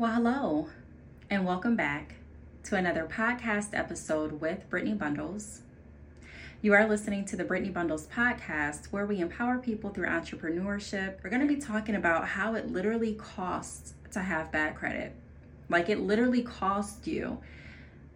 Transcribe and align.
Well, 0.00 0.12
hello, 0.12 0.68
and 1.28 1.44
welcome 1.44 1.76
back 1.76 2.14
to 2.64 2.74
another 2.74 3.04
podcast 3.06 3.74
episode 3.74 4.40
with 4.40 4.64
Brittney 4.70 4.96
Bundles. 4.96 5.60
You 6.62 6.72
are 6.72 6.88
listening 6.88 7.26
to 7.26 7.36
the 7.36 7.44
Brittney 7.44 7.70
Bundles 7.70 8.06
podcast, 8.06 8.86
where 8.86 9.04
we 9.04 9.20
empower 9.20 9.58
people 9.58 9.90
through 9.90 10.06
entrepreneurship. 10.06 11.22
We're 11.22 11.28
going 11.28 11.46
to 11.46 11.54
be 11.54 11.60
talking 11.60 11.96
about 11.96 12.28
how 12.28 12.54
it 12.54 12.72
literally 12.72 13.12
costs 13.12 13.92
to 14.12 14.20
have 14.20 14.50
bad 14.50 14.74
credit. 14.74 15.12
Like, 15.68 15.90
it 15.90 16.00
literally 16.00 16.44
costs 16.44 17.06
you 17.06 17.38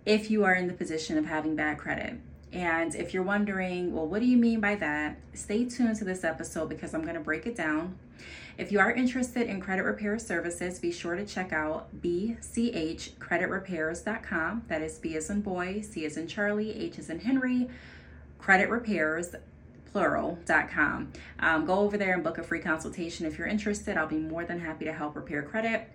if 0.07 0.31
you 0.31 0.43
are 0.43 0.55
in 0.55 0.69
the 0.69 0.73
position 0.73 1.19
of 1.19 1.27
having 1.27 1.55
bad 1.55 1.77
credit. 1.77 2.15
And 2.55 2.95
if 2.95 3.13
you're 3.13 3.25
wondering, 3.25 3.93
well, 3.93 4.07
what 4.07 4.21
do 4.21 4.27
you 4.27 4.37
mean 4.37 4.61
by 4.61 4.77
that? 4.77 5.17
Stay 5.35 5.65
tuned 5.65 5.97
to 5.97 6.05
this 6.05 6.23
episode 6.23 6.69
because 6.69 6.95
I'm 6.95 7.03
going 7.03 7.17
to 7.17 7.21
break 7.21 7.47
it 7.47 7.57
down. 7.57 7.99
If 8.57 8.71
you 8.71 8.79
are 8.79 8.93
interested 8.93 9.49
in 9.49 9.61
credit 9.61 9.83
repair 9.83 10.17
services, 10.21 10.79
be 10.79 10.93
sure 10.93 11.17
to 11.17 11.27
check 11.27 11.53
out 11.53 11.89
bchcreditrepairs.com. 12.01 14.63
That 14.69 14.83
is 14.83 14.99
B 14.99 15.17
as 15.17 15.29
in 15.29 15.41
boy, 15.41 15.81
C 15.81 16.07
as 16.07 16.17
in 16.17 16.29
Charlie, 16.29 16.79
H 16.79 17.01
as 17.01 17.11
in 17.11 17.19
Henry, 17.19 17.69
credit 18.39 18.71
repairs 18.71 19.35
plural.com. 19.91 21.13
Um, 21.41 21.67
go 21.67 21.81
over 21.81 21.97
there 21.97 22.15
and 22.15 22.23
book 22.23 22.39
a 22.39 22.45
free 22.45 22.61
consultation 22.61 23.27
if 23.27 23.37
you're 23.39 23.49
interested. 23.49 23.97
I'll 23.97 24.07
be 24.07 24.19
more 24.19 24.45
than 24.45 24.61
happy 24.61 24.85
to 24.85 24.93
help 24.93 25.17
repair 25.17 25.43
credit. 25.43 25.89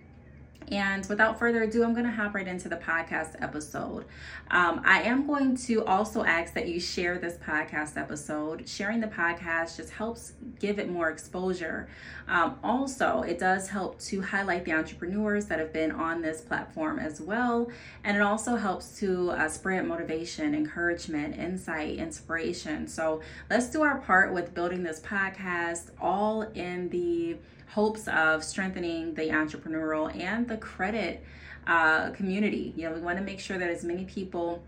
And 0.68 1.04
without 1.06 1.38
further 1.38 1.64
ado, 1.64 1.82
I'm 1.82 1.94
going 1.94 2.04
to 2.04 2.12
hop 2.12 2.34
right 2.34 2.46
into 2.46 2.68
the 2.68 2.76
podcast 2.76 3.34
episode. 3.42 4.04
Um, 4.50 4.82
I 4.84 5.02
am 5.02 5.26
going 5.26 5.56
to 5.56 5.84
also 5.84 6.24
ask 6.24 6.54
that 6.54 6.68
you 6.68 6.78
share 6.78 7.18
this 7.18 7.34
podcast 7.38 7.96
episode. 7.96 8.68
Sharing 8.68 9.00
the 9.00 9.08
podcast 9.08 9.76
just 9.76 9.90
helps 9.90 10.34
give 10.60 10.78
it 10.78 10.88
more 10.88 11.10
exposure. 11.10 11.88
Um, 12.28 12.58
also, 12.62 13.22
it 13.22 13.38
does 13.38 13.68
help 13.68 13.98
to 14.02 14.22
highlight 14.22 14.64
the 14.64 14.72
entrepreneurs 14.72 15.46
that 15.46 15.58
have 15.58 15.72
been 15.72 15.90
on 15.90 16.22
this 16.22 16.40
platform 16.40 17.00
as 17.00 17.20
well. 17.20 17.68
And 18.04 18.16
it 18.16 18.22
also 18.22 18.54
helps 18.54 18.98
to 19.00 19.30
uh, 19.30 19.48
spread 19.48 19.86
motivation, 19.86 20.54
encouragement, 20.54 21.36
insight, 21.36 21.98
inspiration. 21.98 22.86
So 22.86 23.22
let's 23.48 23.70
do 23.70 23.82
our 23.82 23.98
part 23.98 24.32
with 24.32 24.54
building 24.54 24.84
this 24.84 25.00
podcast 25.00 25.90
all 26.00 26.42
in 26.42 26.88
the 26.90 27.36
hopes 27.72 28.08
of 28.08 28.42
strengthening 28.42 29.14
the 29.14 29.28
entrepreneurial 29.28 30.14
and 30.16 30.48
the 30.48 30.56
credit 30.56 31.22
uh, 31.66 32.10
community. 32.10 32.72
You 32.76 32.88
know, 32.88 32.94
we 32.94 33.00
want 33.00 33.18
to 33.18 33.24
make 33.24 33.40
sure 33.40 33.58
that 33.58 33.70
as 33.70 33.84
many 33.84 34.04
people 34.04 34.62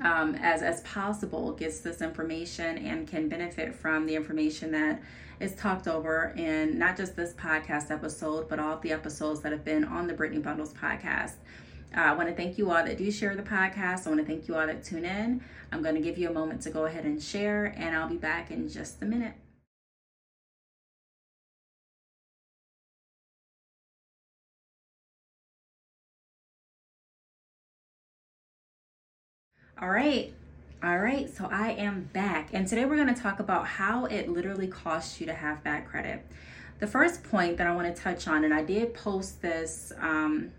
um, 0.00 0.34
as 0.36 0.62
as 0.62 0.80
possible 0.82 1.52
gets 1.52 1.80
this 1.80 2.00
information 2.00 2.78
and 2.78 3.06
can 3.06 3.28
benefit 3.28 3.74
from 3.74 4.06
the 4.06 4.14
information 4.14 4.72
that 4.72 5.02
is 5.40 5.54
talked 5.54 5.88
over 5.88 6.32
in 6.36 6.78
not 6.78 6.96
just 6.96 7.16
this 7.16 7.32
podcast 7.34 7.90
episode, 7.90 8.48
but 8.48 8.58
all 8.58 8.78
the 8.78 8.92
episodes 8.92 9.40
that 9.40 9.52
have 9.52 9.64
been 9.64 9.84
on 9.84 10.06
the 10.06 10.14
Brittney 10.14 10.42
Bundles 10.42 10.72
podcast. 10.72 11.34
Uh, 11.94 12.00
I 12.00 12.14
want 12.14 12.28
to 12.28 12.34
thank 12.34 12.56
you 12.56 12.70
all 12.70 12.82
that 12.84 12.96
do 12.96 13.10
share 13.10 13.36
the 13.36 13.42
podcast. 13.42 14.06
I 14.06 14.10
want 14.10 14.20
to 14.20 14.26
thank 14.26 14.48
you 14.48 14.54
all 14.54 14.66
that 14.66 14.82
tune 14.82 15.04
in. 15.04 15.42
I'm 15.72 15.82
going 15.82 15.94
to 15.94 16.00
give 16.00 16.16
you 16.16 16.30
a 16.30 16.32
moment 16.32 16.62
to 16.62 16.70
go 16.70 16.86
ahead 16.86 17.04
and 17.04 17.22
share, 17.22 17.74
and 17.76 17.94
I'll 17.94 18.08
be 18.08 18.16
back 18.16 18.50
in 18.50 18.68
just 18.68 19.02
a 19.02 19.04
minute. 19.04 19.34
All 29.82 29.90
right. 29.90 30.32
All 30.80 30.96
right. 30.96 31.28
So 31.28 31.48
I 31.50 31.70
am 31.70 32.08
back. 32.12 32.50
And 32.52 32.68
today 32.68 32.84
we're 32.84 32.94
going 32.94 33.12
to 33.12 33.20
talk 33.20 33.40
about 33.40 33.66
how 33.66 34.04
it 34.04 34.28
literally 34.28 34.68
costs 34.68 35.18
you 35.18 35.26
to 35.26 35.34
have 35.34 35.64
bad 35.64 35.88
credit. 35.88 36.24
The 36.78 36.86
first 36.86 37.24
point 37.24 37.56
that 37.56 37.66
I 37.66 37.74
want 37.74 37.92
to 37.92 38.00
touch 38.00 38.28
on, 38.28 38.44
and 38.44 38.54
I 38.54 38.62
did 38.62 38.94
post 38.94 39.42
this 39.42 39.92
um, 39.98 40.52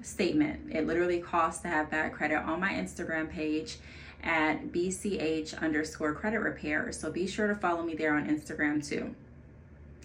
statement, 0.00 0.72
it 0.72 0.86
literally 0.86 1.20
costs 1.20 1.60
to 1.64 1.68
have 1.68 1.90
bad 1.90 2.14
credit 2.14 2.38
on 2.38 2.60
my 2.60 2.72
Instagram 2.72 3.30
page 3.30 3.76
at 4.22 4.72
BCH 4.72 5.60
underscore 5.60 6.14
credit 6.14 6.38
repair. 6.38 6.92
So 6.92 7.12
be 7.12 7.26
sure 7.26 7.46
to 7.46 7.54
follow 7.54 7.82
me 7.82 7.94
there 7.94 8.14
on 8.14 8.26
Instagram 8.26 8.82
too 8.82 9.14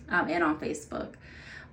um, 0.10 0.30
and 0.30 0.44
on 0.44 0.60
Facebook. 0.60 1.14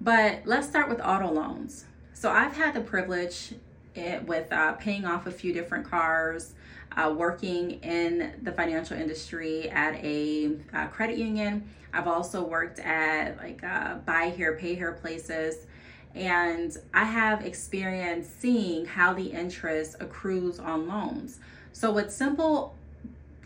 But 0.01 0.43
let's 0.45 0.69
start 0.69 0.89
with 0.89 1.01
auto 1.01 1.29
loans. 1.29 1.87
So 2.15 2.31
I've 2.31 2.57
had 2.57 2.73
the 2.73 2.83
privilege 2.83 3.55
it 3.95 4.27
with 4.27 4.53
uh, 4.53 4.73
paying 4.75 5.05
off 5.05 5.27
a 5.27 5.31
few 5.31 5.53
different 5.53 5.89
cars, 5.89 6.55
uh, 6.97 7.13
working 7.17 7.73
in 7.83 8.35
the 8.43 8.53
financial 8.53 8.97
industry 8.97 9.69
at 9.71 9.95
a 10.05 10.57
uh, 10.73 10.87
credit 10.89 11.19
union. 11.19 11.69
I've 11.93 12.09
also 12.09 12.43
worked 12.43 12.79
at 12.79 13.37
like 13.39 13.63
uh, 13.63 13.97
buy 13.97 14.31
here, 14.31 14.57
pay 14.57 14.75
here 14.75 14.93
places. 14.93 15.67
And 16.15 16.77
I 16.93 17.05
have 17.05 17.45
experience 17.45 18.29
seeing 18.29 18.85
how 18.85 19.15
the 19.15 19.27
interest 19.27 19.97
accrues 20.01 20.59
on 20.59 20.87
loans. 20.87 21.39
So, 21.73 21.91
with 21.91 22.13
simple 22.13 22.75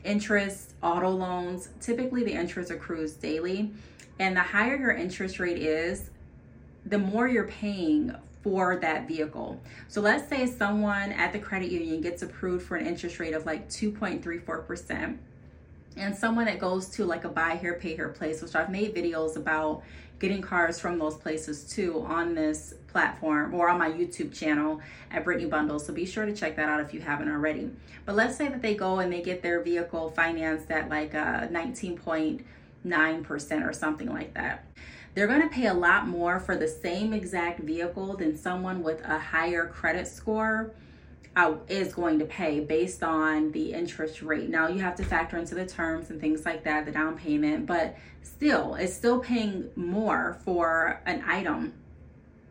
interest 0.05 0.75
auto 0.83 1.11
loans, 1.11 1.69
typically 1.81 2.25
the 2.25 2.33
interest 2.33 2.71
accrues 2.71 3.13
daily. 3.13 3.71
And 4.19 4.37
the 4.37 4.41
higher 4.41 4.77
your 4.77 4.93
interest 4.93 5.39
rate 5.39 5.59
is, 5.59 6.11
the 6.85 6.99
more 6.99 7.29
you're 7.29 7.49
paying 7.49 8.15
for 8.47 8.77
that 8.77 9.09
vehicle. 9.09 9.61
So 9.89 10.01
let's 10.01 10.29
say 10.29 10.47
someone 10.47 11.11
at 11.11 11.33
the 11.33 11.39
credit 11.41 11.69
union 11.69 12.01
gets 12.01 12.23
approved 12.23 12.65
for 12.65 12.77
an 12.77 12.87
interest 12.87 13.19
rate 13.19 13.35
of 13.35 13.45
like 13.45 13.69
2.34%. 13.69 15.19
And 15.97 16.15
someone 16.15 16.45
that 16.45 16.61
goes 16.61 16.89
to 16.91 17.05
like 17.05 17.25
a 17.25 17.29
buy 17.29 17.57
here, 17.57 17.75
pay 17.75 17.97
here 17.97 18.11
place, 18.11 18.43
which 18.43 18.55
I've 18.55 18.71
made 18.71 18.95
videos 18.95 19.35
about 19.35 19.83
getting 20.21 20.43
cars 20.43 20.79
from 20.79 20.97
those 20.97 21.17
places 21.17 21.65
too 21.65 22.05
on 22.07 22.37
this 22.37 22.75
platform 22.87 23.53
or 23.53 23.69
on 23.69 23.81
my 23.81 23.91
YouTube 23.91 24.33
channel 24.33 24.81
at 25.11 25.25
Brittney 25.25 25.51
Bundles. 25.51 25.85
So 25.85 25.93
be 25.93 26.07
sure 26.07 26.25
to 26.25 26.33
check 26.33 26.55
that 26.55 26.69
out 26.69 26.79
if 26.79 26.95
you 26.95 27.01
haven't 27.01 27.29
already. 27.29 27.73
But 28.05 28.15
let's 28.15 28.37
say 28.37 28.47
that 28.47 28.63
they 28.63 28.77
go 28.77 29.01
and 29.01 29.13
they 29.13 29.23
get 29.23 29.43
their 29.43 29.61
vehicle 29.61 30.13
financed 30.13 30.71
at 30.71 30.89
like 30.89 31.17
uh, 31.17 31.41
a 31.43 31.49
19.9% 31.49 33.69
or 33.69 33.73
something 33.73 34.09
like 34.09 34.35
that 34.35 34.65
they're 35.17 35.27
going 35.27 35.41
to 35.41 35.49
pay 35.49 35.67
a 35.67 35.75
lot 35.75 36.07
more 36.07 36.39
for 36.39 36.57
the 36.57 36.69
same 36.69 37.15
exact 37.15 37.61
vehicle 37.61 38.19
than 38.19 38.37
someone 38.37 38.83
with 38.83 39.03
a 39.03 39.19
higher 39.19 39.67
credit 39.67 40.07
score 40.07 40.75
uh, 41.35 41.55
is 41.69 41.95
going 41.95 42.19
to 42.19 42.27
pay 42.27 42.61
based 42.61 43.03
on 43.03 43.51
the 43.53 43.73
interest 43.73 44.21
rate. 44.21 44.51
Now, 44.51 44.69
you 44.69 44.81
have 44.81 44.95
to 44.97 45.03
factor 45.03 45.39
into 45.39 45.55
the 45.55 45.65
terms 45.65 46.11
and 46.11 46.21
things 46.21 46.45
like 46.45 46.65
that, 46.65 46.85
the 46.85 46.93
down 46.93 47.17
payment, 47.17 47.65
but 47.65 47.97
still, 48.23 48.75
it's 48.75 48.93
still 48.93 49.19
paying 49.19 49.71
more 49.75 50.39
for 50.45 51.01
an 51.07 51.25
item 51.27 51.73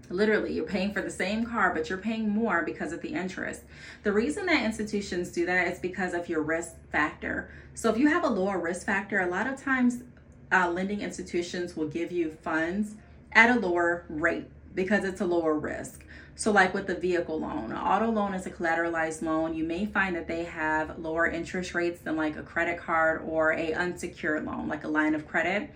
Literally, 0.10 0.54
you're 0.54 0.66
paying 0.66 0.94
for 0.94 1.02
the 1.02 1.10
same 1.10 1.46
car, 1.46 1.74
but 1.74 1.90
you're 1.90 1.98
paying 1.98 2.30
more 2.30 2.64
because 2.64 2.94
of 2.94 3.02
the 3.02 3.10
interest. 3.10 3.62
The 4.04 4.12
reason 4.12 4.46
that 4.46 4.64
institutions 4.64 5.32
do 5.32 5.46
that 5.46 5.68
is 5.68 5.80
because 5.80 6.14
of 6.14 6.30
your 6.30 6.42
risk 6.42 6.76
factor. 6.92 7.50
So, 7.74 7.90
if 7.90 7.98
you 7.98 8.08
have 8.08 8.24
a 8.24 8.30
lower 8.30 8.60
risk 8.60 8.86
factor, 8.86 9.20
a 9.20 9.28
lot 9.28 9.48
of 9.48 9.62
times 9.62 10.04
uh, 10.52 10.70
lending 10.70 11.02
institutions 11.02 11.76
will 11.76 11.88
give 11.88 12.12
you 12.12 12.32
funds 12.32 12.96
at 13.32 13.56
a 13.56 13.60
lower 13.60 14.06
rate 14.10 14.48
because 14.74 15.04
it's 15.04 15.22
a 15.22 15.26
lower 15.26 15.54
risk. 15.54 16.06
So, 16.38 16.52
like 16.52 16.74
with 16.74 16.88
the 16.88 16.96
vehicle 16.96 17.40
loan, 17.40 17.72
an 17.72 17.78
auto 17.78 18.12
loan 18.12 18.34
is 18.34 18.46
a 18.46 18.52
collateralized 18.52 19.22
loan. 19.22 19.56
You 19.56 19.64
may 19.64 19.86
find 19.86 20.16
that 20.18 20.28
they 20.28 20.44
have 20.44 21.00
lower 21.00 21.28
interest 21.28 21.74
rates 21.74 22.02
than 22.02 22.18
like 22.18 22.36
a 22.36 22.44
credit 22.44 22.78
card 22.78 23.22
or 23.26 23.54
a 23.54 23.74
unsecured 23.74 24.46
loan, 24.46 24.68
like 24.68 24.84
a 24.84 24.90
line 24.90 25.16
of 25.16 25.28
credit. 25.28 25.70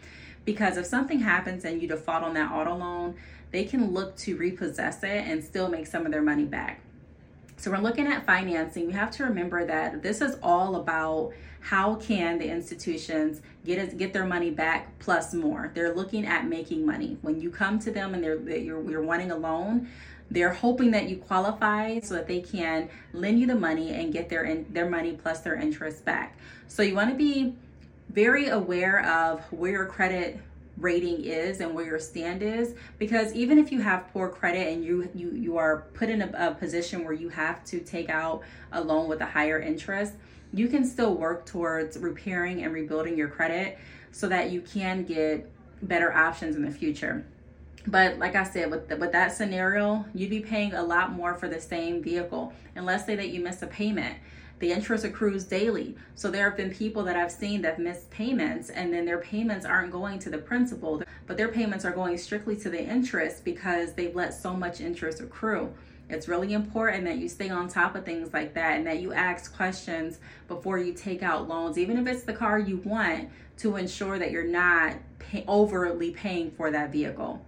Because 0.43 0.75
if 0.75 0.85
something 0.85 1.19
happens 1.19 1.63
and 1.63 1.81
you 1.81 1.87
default 1.87 2.23
on 2.23 2.33
that 2.33 2.51
auto 2.51 2.75
loan, 2.75 3.15
they 3.51 3.63
can 3.63 3.91
look 3.93 4.17
to 4.17 4.35
repossess 4.35 5.01
it 5.03 5.25
and 5.27 5.43
still 5.43 5.69
make 5.69 5.87
some 5.87 6.05
of 6.05 6.11
their 6.11 6.21
money 6.21 6.45
back. 6.45 6.81
So, 7.59 7.71
we're 7.71 7.79
looking 7.79 8.07
at 8.07 8.25
financing. 8.25 8.87
We 8.87 8.93
have 8.93 9.11
to 9.11 9.25
remember 9.25 9.65
that 9.65 10.01
this 10.01 10.21
is 10.21 10.37
all 10.41 10.77
about 10.77 11.33
how 11.59 11.95
can 11.95 12.37
the 12.37 12.49
institutions 12.49 13.41
get 13.65 13.97
get 13.97 14.13
their 14.13 14.25
money 14.25 14.49
back 14.49 14.97
plus 14.99 15.33
more 15.33 15.71
they're 15.73 15.93
looking 15.93 16.25
at 16.25 16.47
making 16.47 16.85
money 16.85 17.17
when 17.21 17.39
you 17.39 17.49
come 17.49 17.77
to 17.77 17.91
them 17.91 18.13
and 18.13 18.23
they're 18.23 18.39
you're, 18.57 18.89
you're 18.89 19.03
wanting 19.03 19.31
a 19.31 19.35
loan 19.35 19.87
they're 20.31 20.53
hoping 20.53 20.91
that 20.91 21.09
you 21.09 21.17
qualify 21.17 21.99
so 21.99 22.13
that 22.13 22.27
they 22.27 22.39
can 22.39 22.87
lend 23.11 23.39
you 23.39 23.45
the 23.45 23.55
money 23.55 23.89
and 23.89 24.13
get 24.13 24.29
their 24.29 24.45
in, 24.45 24.65
their 24.71 24.89
money 24.89 25.11
plus 25.21 25.41
their 25.41 25.55
interest 25.55 26.05
back 26.05 26.37
so 26.69 26.81
you 26.81 26.95
want 26.95 27.09
to 27.09 27.15
be 27.17 27.53
very 28.09 28.47
aware 28.47 29.05
of 29.05 29.41
where 29.51 29.71
your 29.71 29.85
credit 29.85 30.39
rating 30.79 31.23
is 31.23 31.59
and 31.59 31.73
where 31.73 31.85
your 31.85 31.99
stand 31.99 32.41
is 32.41 32.73
because 32.97 33.33
even 33.33 33.57
if 33.57 33.71
you 33.71 33.81
have 33.81 34.07
poor 34.13 34.29
credit 34.29 34.71
and 34.73 34.83
you 34.83 35.09
you 35.13 35.31
you 35.31 35.57
are 35.57 35.87
put 35.93 36.09
in 36.09 36.21
a, 36.21 36.31
a 36.37 36.53
position 36.53 37.03
where 37.03 37.13
you 37.13 37.29
have 37.29 37.63
to 37.65 37.79
take 37.79 38.09
out 38.09 38.41
a 38.71 38.81
loan 38.81 39.07
with 39.07 39.21
a 39.21 39.25
higher 39.25 39.59
interest 39.59 40.13
you 40.53 40.67
can 40.67 40.85
still 40.85 41.15
work 41.15 41.45
towards 41.45 41.97
repairing 41.97 42.63
and 42.63 42.73
rebuilding 42.73 43.17
your 43.17 43.27
credit 43.27 43.77
so 44.11 44.27
that 44.27 44.51
you 44.51 44.61
can 44.61 45.03
get 45.03 45.49
better 45.81 46.13
options 46.13 46.55
in 46.55 46.63
the 46.63 46.71
future. 46.71 47.25
But 47.87 48.17
like 48.17 48.35
I 48.35 48.43
said, 48.43 48.69
with 48.69 48.89
the, 48.89 48.97
with 48.97 49.11
that 49.13 49.35
scenario, 49.35 50.05
you'd 50.13 50.29
be 50.29 50.41
paying 50.41 50.73
a 50.73 50.83
lot 50.83 51.13
more 51.13 51.35
for 51.35 51.47
the 51.47 51.61
same 51.61 52.03
vehicle. 52.03 52.53
And 52.75 52.85
let's 52.85 53.05
say 53.05 53.15
that 53.15 53.29
you 53.29 53.41
miss 53.41 53.61
a 53.61 53.67
payment. 53.67 54.17
The 54.59 54.71
interest 54.71 55.05
accrues 55.05 55.45
daily. 55.45 55.95
So 56.15 56.29
there 56.29 56.49
have 56.49 56.57
been 56.57 56.69
people 56.69 57.03
that 57.03 57.15
I've 57.15 57.31
seen 57.31 57.61
that 57.61 57.79
missed 57.79 58.09
payments 58.11 58.69
and 58.69 58.93
then 58.93 59.05
their 59.05 59.19
payments 59.19 59.65
aren't 59.65 59.91
going 59.91 60.19
to 60.19 60.29
the 60.29 60.37
principal, 60.37 61.01
but 61.27 61.37
their 61.37 61.47
payments 61.47 61.85
are 61.85 61.91
going 61.91 62.17
strictly 62.17 62.55
to 62.57 62.69
the 62.69 62.83
interest 62.83 63.43
because 63.45 63.93
they've 63.93 64.15
let 64.15 64.33
so 64.33 64.53
much 64.53 64.81
interest 64.81 65.21
accrue. 65.21 65.73
It's 66.09 66.27
really 66.27 66.53
important 66.53 67.05
that 67.05 67.19
you 67.19 67.29
stay 67.29 67.49
on 67.49 67.67
top 67.67 67.95
of 67.95 68.03
things 68.03 68.33
like 68.33 68.53
that 68.55 68.77
and 68.77 68.87
that 68.87 68.99
you 68.99 69.13
ask 69.13 69.55
questions 69.55 70.19
before 70.47 70.79
you 70.79 70.93
take 70.93 71.21
out 71.21 71.47
loans, 71.47 71.77
even 71.77 71.97
if 71.97 72.07
it's 72.07 72.23
the 72.23 72.33
car 72.33 72.59
you 72.59 72.77
want, 72.77 73.29
to 73.57 73.75
ensure 73.75 74.17
that 74.17 74.31
you're 74.31 74.43
not 74.43 74.95
pay- 75.19 75.45
overly 75.47 76.11
paying 76.11 76.49
for 76.51 76.71
that 76.71 76.91
vehicle. 76.91 77.45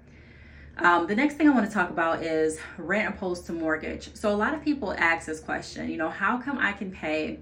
Um, 0.78 1.06
the 1.06 1.16
next 1.16 1.36
thing 1.36 1.48
I 1.48 1.54
want 1.54 1.68
to 1.68 1.74
talk 1.74 1.90
about 1.90 2.24
is 2.24 2.60
rent 2.78 3.14
opposed 3.14 3.46
to 3.48 3.54
mortgage. 3.54 4.16
So, 4.16 4.34
a 4.34 4.36
lot 4.36 4.54
of 4.54 4.64
people 4.64 4.94
ask 4.94 5.28
this 5.28 5.40
question, 5.40 5.90
you 5.90 5.98
know, 5.98 6.10
how 6.10 6.38
come 6.38 6.58
I 6.58 6.72
can 6.72 6.92
pay, 6.92 7.40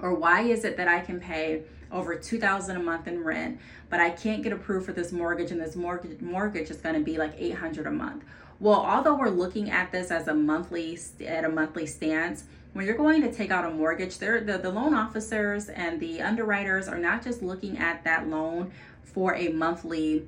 or 0.00 0.14
why 0.14 0.42
is 0.42 0.64
it 0.64 0.76
that 0.76 0.88
I 0.88 1.00
can 1.00 1.20
pay 1.20 1.62
over 1.90 2.16
2000 2.16 2.76
a 2.76 2.80
month 2.80 3.06
in 3.06 3.22
rent, 3.22 3.60
but 3.88 4.00
I 4.00 4.10
can't 4.10 4.42
get 4.42 4.52
approved 4.52 4.86
for 4.86 4.92
this 4.92 5.12
mortgage, 5.12 5.52
and 5.52 5.60
this 5.60 5.76
mortgage, 5.76 6.20
mortgage 6.20 6.70
is 6.70 6.78
going 6.78 6.96
to 6.96 7.00
be 7.00 7.16
like 7.16 7.34
800 7.38 7.86
a 7.86 7.90
month? 7.90 8.24
Well, 8.60 8.80
although 8.80 9.14
we're 9.14 9.30
looking 9.30 9.70
at 9.70 9.92
this 9.92 10.10
as 10.10 10.28
a 10.28 10.34
monthly 10.34 10.98
at 11.26 11.44
a 11.44 11.48
monthly 11.48 11.86
stance, 11.86 12.44
when 12.72 12.84
you're 12.86 12.96
going 12.96 13.22
to 13.22 13.32
take 13.32 13.52
out 13.52 13.64
a 13.64 13.70
mortgage, 13.70 14.18
the, 14.18 14.58
the 14.60 14.70
loan 14.70 14.94
officers 14.94 15.68
and 15.68 16.00
the 16.00 16.20
underwriters 16.20 16.88
are 16.88 16.98
not 16.98 17.22
just 17.22 17.42
looking 17.42 17.78
at 17.78 18.02
that 18.04 18.28
loan 18.28 18.72
for 19.02 19.34
a 19.36 19.48
monthly 19.48 20.26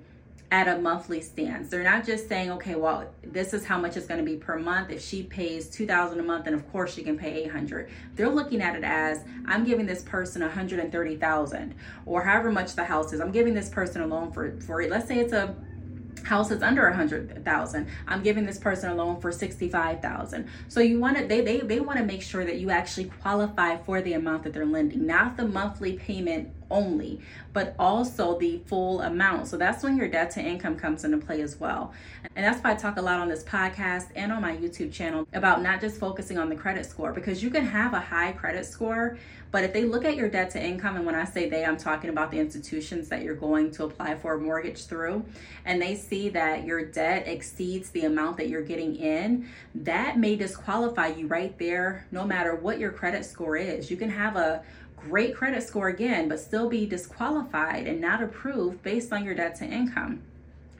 at 0.51 0.69
a 0.69 0.79
monthly 0.79 1.21
stance. 1.21 1.69
They're 1.69 1.83
not 1.83 2.05
just 2.05 2.29
saying, 2.29 2.53
okay, 2.53 2.77
well, 2.77 3.09
this 3.23 3.53
is 3.53 3.65
how 3.65 3.79
much 3.79 3.97
it's 3.97 4.07
going 4.07 4.25
to 4.25 4.25
be 4.25 4.37
per 4.37 4.59
month. 4.59 4.91
If 4.91 5.03
she 5.03 5.25
pays 5.25 5.69
2000 5.69 6.21
a 6.21 6.23
month, 6.23 6.47
and 6.47 6.55
of 6.55 6.71
course 6.71 6.95
she 6.95 7.03
can 7.03 7.19
pay 7.19 7.45
800. 7.45 7.91
They're 8.15 8.29
looking 8.29 8.63
at 8.63 8.77
it 8.77 8.85
as 8.85 9.25
I'm 9.47 9.65
giving 9.65 9.87
this 9.87 10.03
person 10.03 10.43
130,000 10.43 11.75
or 12.05 12.23
however 12.23 12.53
much 12.53 12.75
the 12.75 12.85
house 12.85 13.13
is. 13.13 13.21
I'm 13.21 13.33
giving 13.33 13.55
this 13.55 13.69
person 13.69 14.03
a 14.03 14.07
loan 14.07 14.31
for 14.33 14.61
for 14.61 14.81
it. 14.81 14.91
let's 14.91 15.09
say 15.09 15.19
it's 15.19 15.33
a 15.33 15.57
house 16.25 16.51
is 16.51 16.63
under 16.63 16.89
a 16.89 16.95
hundred 16.95 17.45
thousand 17.45 17.87
i'm 18.09 18.23
giving 18.23 18.45
this 18.45 18.59
person 18.59 18.91
a 18.91 18.95
loan 18.95 19.21
for 19.21 19.31
65000 19.31 20.49
so 20.67 20.81
you 20.81 20.99
want 20.99 21.17
to 21.17 21.27
they 21.27 21.41
they, 21.41 21.61
they 21.61 21.79
want 21.79 21.99
to 21.99 22.05
make 22.05 22.21
sure 22.21 22.45
that 22.45 22.57
you 22.57 22.71
actually 22.71 23.05
qualify 23.05 23.77
for 23.77 24.03
the 24.03 24.15
amount 24.15 24.43
that 24.43 24.53
they're 24.53 24.67
lending 24.67 25.07
not 25.07 25.37
the 25.37 25.47
monthly 25.47 25.93
payment 25.93 26.49
only, 26.71 27.21
but 27.53 27.75
also 27.79 28.39
the 28.39 28.61
full 28.67 29.01
amount. 29.03 29.47
So 29.47 29.57
that's 29.57 29.83
when 29.83 29.97
your 29.97 30.09
debt 30.09 30.31
to 30.33 30.41
income 30.41 30.77
comes 30.77 31.05
into 31.05 31.19
play 31.19 31.41
as 31.41 31.59
well. 31.59 31.93
And 32.35 32.45
that's 32.45 32.63
why 32.63 32.73
I 32.73 32.75
talk 32.75 32.97
a 32.97 33.03
lot 33.03 33.19
on 33.19 33.29
this 33.29 33.45
podcast 33.45 34.09
and 34.15 34.33
on 34.33 34.43
my 34.43 34.57
YouTube 34.57 34.93
channel 34.93 35.27
about 35.33 35.63
not 35.63 35.81
just 35.81 35.99
focusing 35.99 36.39
on 36.39 36.49
the 36.49 36.57
credit 36.57 36.87
score 36.87 37.13
because 37.13 37.43
you 37.43 37.51
can 37.51 37.65
have 37.65 37.95
a 37.95 38.01
high 38.01 38.33
credit 38.33 38.67
score, 38.67 39.19
but 39.53 39.65
if 39.65 39.73
they 39.73 39.85
look 39.85 40.05
at 40.05 40.17
your 40.17 40.29
debt 40.29 40.51
to 40.51 40.63
income, 40.63 40.97
and 40.97 41.07
when 41.07 41.15
I 41.15 41.25
say 41.25 41.49
they, 41.49 41.65
I'm 41.65 41.77
talking 41.77 42.11
about 42.11 42.31
the 42.31 42.39
institutions 42.39 43.09
that 43.09 43.23
you're 43.23 43.37
going 43.37 43.71
to 43.73 43.85
apply 43.85 44.17
for 44.17 44.35
a 44.35 44.39
mortgage 44.39 44.85
through, 44.85 45.25
and 45.65 45.81
they 45.81 45.95
see 45.95 46.29
that 46.31 46.65
your 46.65 46.85
debt 46.85 47.27
exceeds 47.27 47.91
the 47.91 48.05
amount 48.05 48.37
that 48.39 48.49
you're 48.49 48.61
getting 48.61 48.97
in, 48.97 49.49
that 49.75 50.19
may 50.19 50.37
disqualify 50.37 51.09
you 51.09 51.27
right 51.29 51.57
there, 51.59 52.07
no 52.11 52.25
matter 52.25 52.55
what 52.57 52.79
your 52.79 52.91
credit 52.91 53.25
score 53.25 53.57
is. 53.57 53.91
You 53.91 53.97
can 53.97 54.11
have 54.11 54.37
a 54.37 54.63
great 54.97 55.35
credit 55.35 55.63
score 55.63 55.89
again, 55.89 56.29
but 56.29 56.41
still 56.41 56.69
be 56.69 56.87
disqualified 56.87 57.87
and 57.87 58.01
not 58.01 58.23
approved 58.23 58.83
based 58.83 59.13
on 59.13 59.25
your 59.25 59.35
debt 59.35 59.55
to 59.57 59.65
income. 59.65 60.23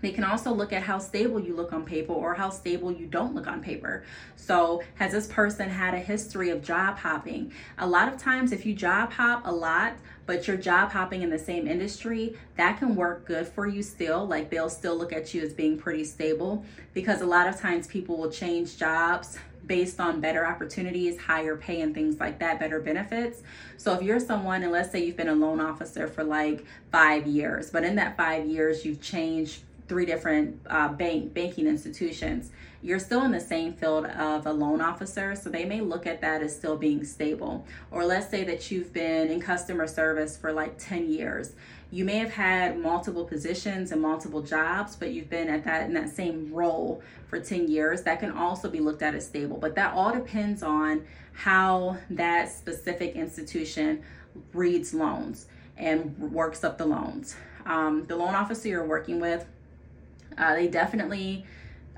They 0.03 0.13
can 0.13 0.25
also 0.25 0.53
look 0.53 0.73
at 0.73 0.83
how 0.83 0.99
stable 0.99 1.41
you 1.41 1.57
look 1.57 1.73
on 1.73 1.85
paper 1.85 2.13
or 2.13 2.35
how 2.35 2.51
stable 2.51 2.93
you 2.93 3.07
don't 3.07 3.35
look 3.35 3.47
on 3.47 3.63
paper. 3.63 4.05
So, 4.37 4.83
has 4.97 5.13
this 5.13 5.27
person 5.27 5.69
had 5.69 5.95
a 5.95 5.99
history 5.99 6.51
of 6.51 6.63
job 6.63 6.99
hopping? 6.99 7.53
A 7.79 7.87
lot 7.87 8.13
of 8.13 8.19
times, 8.21 8.53
if 8.53 8.67
you 8.67 8.75
job 8.75 9.13
hop 9.13 9.43
a 9.47 9.51
lot, 9.51 9.95
but 10.27 10.47
you're 10.47 10.59
job 10.59 10.91
hopping 10.91 11.23
in 11.23 11.31
the 11.31 11.39
same 11.39 11.67
industry, 11.67 12.37
that 12.57 12.79
can 12.79 12.95
work 12.95 13.25
good 13.25 13.49
for 13.49 13.67
you 13.67 13.83
still. 13.83 14.27
Like, 14.27 14.51
they'll 14.51 14.69
still 14.69 14.97
look 14.97 15.13
at 15.13 15.33
you 15.33 15.43
as 15.43 15.53
being 15.53 15.79
pretty 15.79 16.05
stable 16.05 16.65
because 16.93 17.21
a 17.23 17.27
lot 17.27 17.49
of 17.49 17.59
times 17.59 17.87
people 17.87 18.17
will 18.17 18.31
change 18.31 18.77
jobs 18.77 19.39
based 19.67 20.01
on 20.01 20.21
better 20.21 20.47
opportunities, 20.47 21.19
higher 21.19 21.57
pay, 21.57 21.81
and 21.81 21.95
things 21.95 22.21
like 22.21 22.39
that, 22.39 22.61
better 22.61 22.81
benefits. 22.81 23.43
So 23.77 23.95
if 23.95 24.03
you're 24.03 24.21
someone, 24.21 24.63
and 24.63 24.73
let's 24.73 24.91
say 24.91 25.05
you've 25.05 25.17
been 25.17 25.29
a 25.29 25.35
loan 25.35 25.61
officer 25.61 26.07
for 26.09 26.25
like 26.25 26.65
five 26.93 27.27
years, 27.27 27.71
but 27.71 27.85
in 27.85 27.97
that 27.97 28.17
five 28.17 28.47
years 28.47 28.85
you've 28.85 29.01
changed 29.01 29.63
three 29.89 30.07
different 30.07 30.61
uh, 30.69 30.89
bank 30.89 31.33
banking 31.33 31.67
institutions 31.67 32.51
you're 32.87 33.01
still 33.01 33.25
in 33.25 33.33
the 33.33 33.41
same 33.41 33.73
field 33.73 34.07
of 34.07 34.47
a 34.47 34.53
loan 34.53 34.81
officer 34.81 35.35
so 35.35 35.51
they 35.51 35.65
may 35.65 35.81
look 35.81 36.07
at 36.07 36.21
that 36.21 36.41
as 36.41 36.55
still 36.55 36.77
being 36.77 37.03
stable. 37.03 37.67
Or 37.91 38.05
let's 38.05 38.31
say 38.31 38.45
that 38.45 38.71
you've 38.71 38.93
been 38.93 39.29
in 39.29 39.41
customer 39.41 39.89
service 39.89 40.37
for 40.37 40.53
like 40.53 40.79
10 40.79 41.11
years. 41.11 41.55
You 41.91 42.05
may 42.05 42.19
have 42.19 42.31
had 42.31 42.79
multiple 42.79 43.25
positions 43.25 43.91
and 43.91 44.01
multiple 44.01 44.41
jobs 44.41 44.95
but 44.95 45.11
you've 45.11 45.29
been 45.29 45.49
at 45.49 45.65
that 45.65 45.87
in 45.87 45.95
that 45.95 46.11
same 46.11 46.53
role 46.53 47.03
for 47.27 47.41
10 47.41 47.67
years. 47.67 48.03
That 48.03 48.21
can 48.21 48.31
also 48.31 48.71
be 48.71 48.79
looked 48.79 49.03
at 49.03 49.17
as 49.17 49.27
stable. 49.27 49.57
But 49.57 49.75
that 49.75 49.93
all 49.93 50.13
depends 50.13 50.63
on 50.63 51.05
how 51.33 51.97
that 52.11 52.53
specific 52.53 53.17
institution 53.17 54.05
reads 54.53 54.95
loans 54.95 55.47
and 55.77 56.17
works 56.33 56.63
up 56.63 56.79
the 56.79 56.87
loans. 56.87 57.35
Um, 57.65 58.07
the 58.07 58.15
loan 58.15 58.37
officer 58.37 58.69
you're 58.69 58.87
working 58.87 59.19
with 59.19 59.45
uh, 60.39 60.55
they 60.55 60.69
definitely 60.69 61.45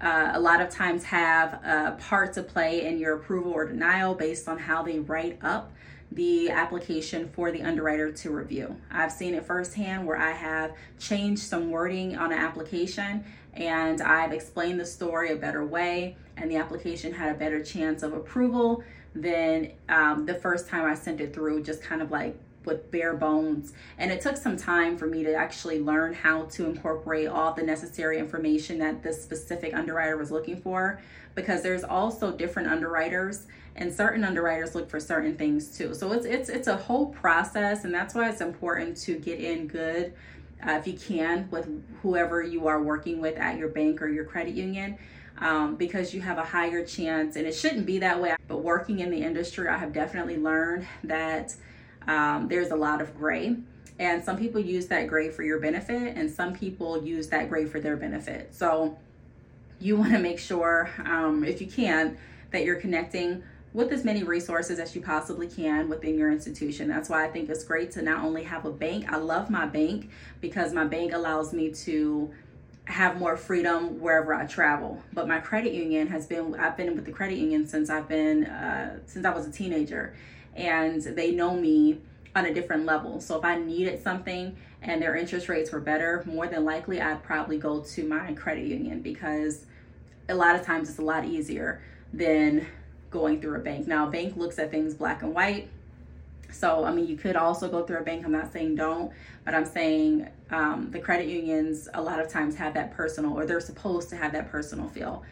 uh, 0.01 0.31
a 0.35 0.41
lot 0.41 0.61
of 0.61 0.71
times 0.71 1.05
have 1.05 1.55
a 1.65 1.97
part 2.01 2.33
to 2.35 2.43
play 2.43 2.87
in 2.87 2.99
your 2.99 3.17
approval 3.17 3.53
or 3.53 3.67
denial 3.67 4.15
based 4.15 4.49
on 4.49 4.59
how 4.59 4.83
they 4.83 4.99
write 4.99 5.39
up 5.43 5.73
the 6.13 6.49
application 6.51 7.29
for 7.29 7.53
the 7.53 7.63
underwriter 7.63 8.11
to 8.11 8.31
review. 8.31 8.75
I've 8.91 9.13
seen 9.13 9.35
it 9.35 9.45
firsthand 9.45 10.07
where 10.07 10.17
I 10.17 10.33
have 10.33 10.73
changed 10.99 11.43
some 11.43 11.71
wording 11.71 12.17
on 12.17 12.33
an 12.33 12.39
application 12.39 13.25
and 13.59 14.01
I've 14.01 14.33
explained 14.33 14.81
the 14.81 14.87
story 14.87 15.33
a 15.33 15.37
better 15.37 15.65
way, 15.65 16.17
and 16.37 16.51
the 16.51 16.57
application 16.57 17.13
had 17.13 17.35
a 17.35 17.39
better 17.39 17.63
chance 17.63 18.03
of 18.03 18.13
approval 18.13 18.85
than 19.15 19.73
um, 19.89 20.27
the 20.27 20.35
first 20.35 20.69
time 20.69 20.85
I 20.85 20.95
sent 20.95 21.21
it 21.21 21.35
through, 21.35 21.65
just 21.65 21.83
kind 21.83 22.01
of 22.01 22.11
like 22.11 22.39
with 22.69 22.91
bare 22.93 23.17
bones. 23.17 23.73
And 23.99 24.13
it 24.13 24.21
took 24.21 24.37
some 24.37 24.57
time 24.57 24.97
for 24.97 25.09
me 25.09 25.25
to 25.25 25.35
actually 25.35 25.81
learn 25.81 26.15
how 26.15 26.45
to 26.45 26.67
incorporate 26.67 27.27
all 27.27 27.53
the 27.53 27.63
necessary 27.63 28.19
information 28.19 28.79
that 28.79 29.03
this 29.03 29.21
specific 29.21 29.75
underwriter 29.75 30.17
was 30.17 30.31
looking 30.31 30.61
for 30.61 31.01
because 31.35 31.63
there's 31.63 31.85
also 31.85 32.31
different 32.31 32.69
underwriters 32.69 33.47
and 33.75 33.93
certain 33.93 34.25
underwriters 34.25 34.75
look 34.75 34.91
for 34.91 35.01
certain 35.01 35.37
things 35.37 35.77
too. 35.77 35.95
So 35.95 36.13
it's 36.13 36.27
it's 36.27 36.49
it's 36.49 36.69
a 36.69 36.77
whole 36.77 37.07
process 37.07 37.85
and 37.85 37.95
that's 37.95 38.15
why 38.15 38.29
it's 38.29 38.41
important 38.41 38.97
to 38.99 39.19
get 39.19 39.39
in 39.39 39.67
good 39.67 40.15
uh, 40.67 40.73
if 40.73 40.87
you 40.87 40.95
can 40.95 41.49
with 41.51 41.69
whoever 42.03 42.43
you 42.43 42.67
are 42.67 42.83
working 42.83 43.21
with 43.21 43.37
at 43.37 43.57
your 43.57 43.69
bank 43.69 44.03
or 44.03 44.09
your 44.09 44.25
credit 44.25 44.55
union. 44.55 44.99
Um, 45.41 45.77
because 45.77 46.13
you 46.13 46.21
have 46.21 46.37
a 46.37 46.45
higher 46.45 46.85
chance, 46.85 47.37
and 47.37 47.47
it 47.47 47.55
shouldn't 47.55 47.87
be 47.87 48.01
that 48.01 48.21
way. 48.21 48.35
But 48.49 48.65
working 48.65 48.99
in 48.99 49.09
the 49.09 49.23
industry, 49.23 49.69
I 49.69 49.79
have 49.79 49.93
definitely 49.93 50.37
learned 50.37 50.85
that 51.05 51.55
um, 52.09 52.49
there's 52.49 52.71
a 52.71 52.77
lot 52.77 53.01
of 53.01 53.17
gray. 53.17 53.57
And 54.01 54.25
some 54.25 54.37
people 54.37 54.61
use 54.61 54.87
that 54.87 55.07
gray 55.09 55.29
for 55.29 55.43
your 55.43 55.59
benefit, 55.59 56.17
and 56.17 56.31
some 56.31 56.55
people 56.55 57.03
use 57.03 57.29
that 57.29 57.49
gray 57.49 57.67
for 57.67 57.81
their 57.81 57.97
benefit. 57.97 58.55
So 58.55 58.97
you 59.81 59.97
want 59.97 60.13
to 60.13 60.19
make 60.19 60.39
sure, 60.39 60.91
um, 61.05 61.45
if 61.45 61.61
you 61.61 61.67
can, 61.67 62.17
that 62.51 62.65
you're 62.65 62.81
connecting 62.81 63.43
with 63.73 63.93
as 63.93 64.05
many 64.05 64.23
resources 64.23 64.79
as 64.79 64.95
you 64.95 65.03
possibly 65.03 65.47
can 65.47 65.89
within 65.89 66.17
your 66.17 66.33
institution. 66.33 66.89
That's 66.89 67.09
why 67.09 67.25
I 67.25 67.29
think 67.29 67.51
it's 67.51 67.65
great 67.65 67.91
to 67.93 68.03
not 68.03 68.25
only 68.25 68.43
have 68.45 68.65
a 68.65 68.73
bank, 68.73 69.13
I 69.13 69.17
love 69.19 69.51
my 69.51 69.67
bank 69.67 70.11
because 70.41 70.73
my 70.73 70.85
bank 70.85 71.13
allows 71.13 71.53
me 71.53 71.71
to 71.71 72.33
have 72.85 73.19
more 73.19 73.37
freedom 73.37 74.01
wherever 74.01 74.33
I 74.35 74.47
travel. 74.47 75.03
But 75.13 75.29
my 75.29 75.41
credit 75.41 75.75
union 75.75 76.07
has 76.07 76.27
been 76.27 76.55
I've 76.55 76.77
been 76.77 76.95
with 76.97 77.05
the 77.05 77.13
credit 77.13 77.37
union 77.37 77.67
since 77.67 77.91
I've 77.91 78.09
been 78.09 78.47
uh, 78.47 79.01
since 79.07 79.27
I 79.27 79.35
was 79.35 79.47
a 79.47 79.53
teenager 79.53 80.15
and 80.57 81.03
they 81.03 81.33
know 81.33 81.55
me 81.55 82.01
on 82.35 82.47
a 82.47 82.55
different 82.55 82.85
level. 82.85 83.21
So 83.21 83.39
if 83.39 83.45
I 83.45 83.59
needed 83.59 84.03
something 84.03 84.57
and 84.83 85.03
their 85.03 85.17
interest 85.17 85.49
rates 85.49 85.73
were 85.73 85.81
better, 85.81 86.23
more 86.27 86.47
than 86.47 86.65
likely 86.65 87.01
I'd 87.01 87.23
probably 87.23 87.59
go 87.59 87.81
to 87.81 88.09
my 88.09 88.33
credit 88.35 88.67
union 88.67 89.01
because 89.03 89.65
a 90.29 90.35
lot 90.35 90.55
of 90.55 90.65
times 90.65 90.89
it's 90.89 90.99
a 90.99 91.03
lot 91.03 91.25
easier 91.25 91.83
than 92.13 92.67
going 93.11 93.41
through 93.41 93.57
a 93.57 93.61
bank. 93.61 93.87
Now, 93.87 94.07
a 94.07 94.11
bank 94.11 94.37
looks 94.37 94.59
at 94.59 94.71
things 94.71 94.95
black 94.95 95.23
and 95.23 95.35
white. 95.35 95.69
So, 96.51 96.85
I 96.85 96.93
mean, 96.93 97.07
you 97.07 97.17
could 97.17 97.37
also 97.37 97.69
go 97.69 97.85
through 97.85 97.99
a 97.99 98.03
bank. 98.03 98.25
I'm 98.25 98.33
not 98.33 98.53
saying 98.53 98.77
don't, 98.77 99.13
but 99.45 99.55
I'm 99.55 99.67
saying 99.67 100.29
um, 100.51 100.91
the 100.91 100.99
credit 100.99 101.27
unions 101.27 101.89
a 101.93 102.01
lot 102.01 102.21
of 102.21 102.29
times 102.29 102.55
have 102.57 102.75
that 102.75 102.95
personal, 102.95 103.35
or 103.35 103.45
they're 103.47 103.61
supposed 103.61 104.09
to 104.11 104.17
have 104.17 104.33
that 104.33 104.51
personal 104.51 104.89
feel. 104.89 105.23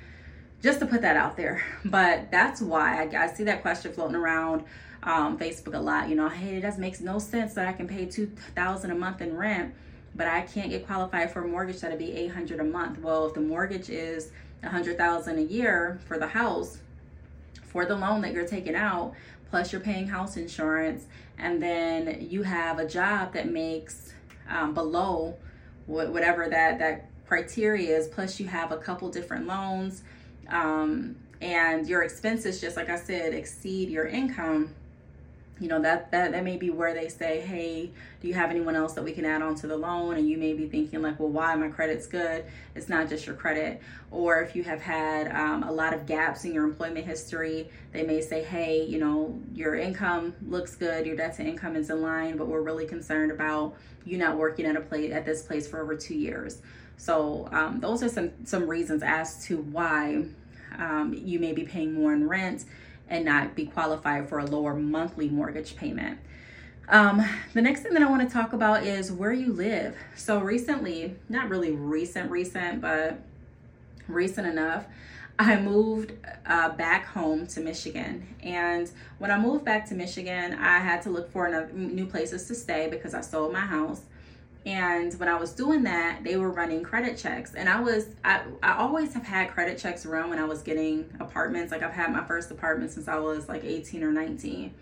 Just 0.67 0.81
to 0.81 0.87
put 0.87 1.03
that 1.03 1.17
out 1.17 1.37
there. 1.37 1.63
But 1.85 2.33
that's 2.33 2.61
why 2.61 3.05
I, 3.05 3.27
I 3.27 3.27
see 3.29 3.45
that 3.45 3.63
question 3.63 3.93
floating 3.93 4.17
around 4.17 4.65
um, 5.05 5.39
Facebook 5.39 5.75
a 5.75 5.79
lot. 5.79 6.09
You 6.09 6.17
know, 6.17 6.29
hey, 6.29 6.57
it 6.57 6.63
does 6.63 6.77
makes 6.77 7.01
no 7.01 7.21
sense 7.21 7.55
that 7.55 7.69
I 7.69 7.73
can 7.73 7.87
pay 7.87 8.05
two 8.07 8.33
thousand 8.57 8.91
a 8.91 8.97
month 8.97 9.21
in 9.21 9.37
rent, 9.37 9.73
but 10.17 10.27
I 10.27 10.41
can't 10.41 10.69
get 10.69 10.85
qualified 10.85 11.31
for 11.31 11.45
a 11.45 11.47
mortgage 11.47 11.79
that'd 11.79 12.01
be 12.01 12.13
eight 12.17 12.33
hundred 12.33 12.59
a 12.59 12.65
month. 12.65 12.99
Well, 12.99 13.29
if 13.29 13.35
the 13.35 13.43
mortgage 13.43 13.91
is 13.91 14.33
a 14.65 14.69
hundred 14.69 14.99
thousand 14.99 15.39
a 15.39 15.43
year 15.43 16.01
for 16.09 16.19
the 16.19 16.27
house, 16.27 16.79
for 17.63 17.87
the 17.87 17.95
loan 17.95 18.21
that 18.23 18.33
you're 18.33 18.49
taking 18.49 18.75
out, 18.75 19.15
plus 19.51 19.71
you're 19.71 19.81
paying 19.81 20.09
house 20.09 20.37
insurance, 20.37 21.07
and 21.39 21.63
then 21.63 22.27
you 22.29 22.43
have 22.43 22.81
a 22.81 22.89
job 22.89 23.35
that 23.35 23.49
makes 23.49 24.15
um, 24.51 24.75
below 24.75 25.37
whatever 25.87 26.49
that 26.49 26.81
that 26.81 27.09
criteria 27.29 27.97
is. 27.97 28.09
Plus, 28.09 28.41
you 28.41 28.49
have 28.49 28.73
a 28.73 28.77
couple 28.77 29.09
different 29.11 29.47
loans, 29.47 30.03
um, 30.51 31.17
and 31.41 31.87
your 31.87 32.03
expenses, 32.03 32.61
just 32.61 32.77
like 32.77 32.89
I 32.89 32.97
said, 32.97 33.35
exceed 33.35 33.91
your 33.91 34.07
income. 34.07 34.75
You 35.59 35.69
know 35.69 35.81
that 35.81 36.11
that 36.11 36.33
that 36.33 36.45
may 36.45 36.59
be 36.59 36.69
where 36.69 36.93
they 36.93 37.09
say 37.09 37.41
hey 37.41 37.91
do 38.21 38.29
you 38.29 38.35
have 38.35 38.51
anyone 38.51 38.77
else 38.77 38.93
that 38.93 39.03
we 39.03 39.13
can 39.13 39.25
add 39.25 39.41
on 39.41 39.55
to 39.55 39.67
the 39.67 39.77
loan? 39.77 40.19
And 40.19 40.29
you 40.29 40.37
may 40.37 40.53
be 40.53 40.69
thinking 40.69 41.01
like 41.01 41.19
well 41.19 41.31
why? 41.31 41.55
My 41.55 41.69
credit's 41.69 42.07
good. 42.07 42.45
It's 42.75 42.91
not 42.91 43.09
just 43.09 43.25
your 43.25 43.37
credit. 43.37 43.81
Or 44.11 44.43
if 44.43 44.55
you 44.55 44.65
have 44.65 44.83
had 44.83 45.35
um, 45.35 45.63
a 45.63 45.73
lot 45.73 45.95
of 45.95 46.05
gaps 46.05 46.45
in 46.45 46.53
your 46.53 46.65
employment 46.65 47.07
history 47.07 47.71
they 47.93 48.03
may 48.03 48.21
say 48.21 48.45
hey 48.45 48.85
you 48.85 48.99
know 48.99 49.41
your 49.55 49.77
income 49.77 50.35
looks 50.47 50.77
good. 50.77 51.07
Your 51.07 51.17
debt 51.17 51.35
to 51.37 51.43
income 51.43 51.75
is 51.75 51.89
in 51.89 52.03
line 52.03 52.37
but 52.37 52.49
we're 52.49 52.61
really 52.61 52.87
concerned 52.87 53.33
about 53.33 53.77
you 54.05 54.19
not 54.19 54.37
working 54.37 54.67
at 54.67 54.77
a 54.77 54.83
place 54.83 55.11
at 55.11 55.25
this 55.25 55.41
place 55.43 55.67
for 55.67 55.81
over 55.81 55.97
two 55.97 56.17
years 56.17 56.61
so 56.97 57.49
um, 57.53 57.81
those 57.81 58.03
are 58.03 58.09
some 58.09 58.31
some 58.45 58.69
reasons 58.69 59.03
as 59.03 59.45
to 59.47 59.59
why 59.59 60.25
um, 60.79 61.15
you 61.15 61.39
may 61.39 61.53
be 61.53 61.65
paying 61.65 61.93
more 61.95 62.13
in 62.13 62.29
rent 62.29 62.65
and 63.09 63.25
not 63.25 63.55
be 63.55 63.67
qualified 63.67 64.29
for 64.29 64.39
a 64.39 64.45
lower 64.45 64.75
monthly 64.75 65.29
mortgage 65.29 65.77
payment. 65.77 66.19
Um, 66.89 67.25
the 67.53 67.63
next 67.63 67.83
thing 67.83 67.95
that 67.95 68.03
I 68.03 68.09
want 68.09 68.29
to 68.29 68.33
talk 68.33 68.53
about 68.53 68.85
is 68.85 69.11
where 69.11 69.33
you 69.33 69.53
live. 69.53 69.97
So 70.15 70.39
recently, 70.39 71.17
not 71.29 71.49
really 71.49 71.73
recent, 71.73 72.31
recent, 72.31 72.81
but 72.81 73.19
recent 74.09 74.47
enough, 74.47 74.87
I 75.39 75.61
moved 75.61 76.13
uh, 76.47 76.71
back 76.71 77.07
home 77.07 77.47
to 77.49 77.61
Michigan. 77.61 78.27
And 78.43 78.91
when 79.19 79.31
I 79.31 79.39
moved 79.39 79.65
back 79.65 79.87
to 79.89 79.95
Michigan, 79.95 80.55
I 80.55 80.79
had 80.79 81.03
to 81.03 81.11
look 81.11 81.31
for 81.33 81.69
new 81.73 82.07
places 82.07 82.47
to 82.49 82.55
stay 82.55 82.89
because 82.89 83.15
I 83.15 83.21
sold 83.21 83.53
my 83.53 83.61
house. 83.61 84.03
And 84.67 85.15
when 85.15 85.29
I 85.29 85.37
was 85.37 85.53
doing 85.53 85.85
that, 85.85 86.25
they 86.25 86.37
were 86.37 86.51
running 86.51 86.83
credit 86.83 87.17
checks. 87.17 87.55
And 87.55 87.69
I 87.69 87.81
was, 87.81 88.09
I, 88.25 88.43
I 88.65 88.77
always 88.79 89.15
have 89.15 89.23
had 89.23 89.53
credit 89.53 89.79
checks 89.79 90.05
run 90.05 90.29
when 90.29 90.41
I 90.41 90.45
was 90.45 90.61
getting 90.63 91.09
apartments. 91.21 91.71
Like 91.71 91.85
I've 91.85 91.93
had 91.93 92.13
my 92.13 92.25
first 92.25 92.51
apartment 92.51 92.91
since 92.91 93.07
I 93.07 93.17
was 93.21 93.49
like 93.49 93.63
18 93.65 94.03
or 94.03 94.11
19. 94.11 94.75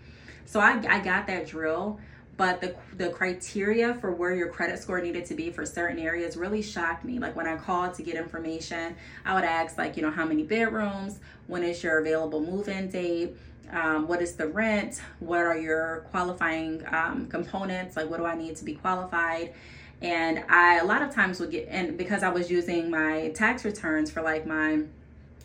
So 0.45 0.59
I, 0.59 0.83
I 0.89 0.99
got 1.01 1.27
that 1.27 1.45
drill. 1.45 1.99
But 2.35 2.59
the, 2.59 2.75
the 2.97 3.09
criteria 3.09 3.93
for 3.93 4.11
where 4.11 4.33
your 4.33 4.49
credit 4.49 4.79
score 4.79 4.99
needed 4.99 5.23
to 5.27 5.35
be 5.35 5.51
for 5.51 5.65
certain 5.65 5.99
areas 5.99 6.35
really 6.35 6.61
shocked 6.61 7.05
me. 7.05 7.19
Like 7.19 7.35
when 7.35 7.47
I 7.47 7.55
called 7.55 7.93
to 7.93 8.03
get 8.03 8.15
information, 8.15 8.95
I 9.23 9.35
would 9.35 9.45
ask, 9.45 9.77
like, 9.77 9.95
you 9.95 10.03
know, 10.03 10.11
how 10.11 10.25
many 10.25 10.43
bedrooms, 10.43 11.19
when 11.47 11.63
is 11.63 11.81
your 11.81 11.99
available 11.99 12.41
move 12.41 12.67
in 12.67 12.89
date, 12.89 13.37
um, 13.71 14.07
what 14.07 14.21
is 14.21 14.33
the 14.33 14.47
rent, 14.47 15.01
what 15.19 15.39
are 15.39 15.57
your 15.57 16.05
qualifying 16.11 16.83
um, 16.91 17.27
components, 17.27 17.95
like, 17.95 18.09
what 18.09 18.17
do 18.17 18.25
I 18.25 18.35
need 18.35 18.55
to 18.57 18.65
be 18.65 18.75
qualified? 18.75 19.53
And 20.01 20.43
I 20.49 20.79
a 20.79 20.85
lot 20.85 21.01
of 21.01 21.13
times 21.13 21.39
would 21.39 21.51
get 21.51 21.67
and 21.69 21.97
because 21.97 22.21
I 22.21 22.29
was 22.29 22.51
using 22.51 22.89
my 22.89 23.29
tax 23.29 23.63
returns 23.63 24.11
for 24.11 24.21
like 24.21 24.45
my 24.45 24.81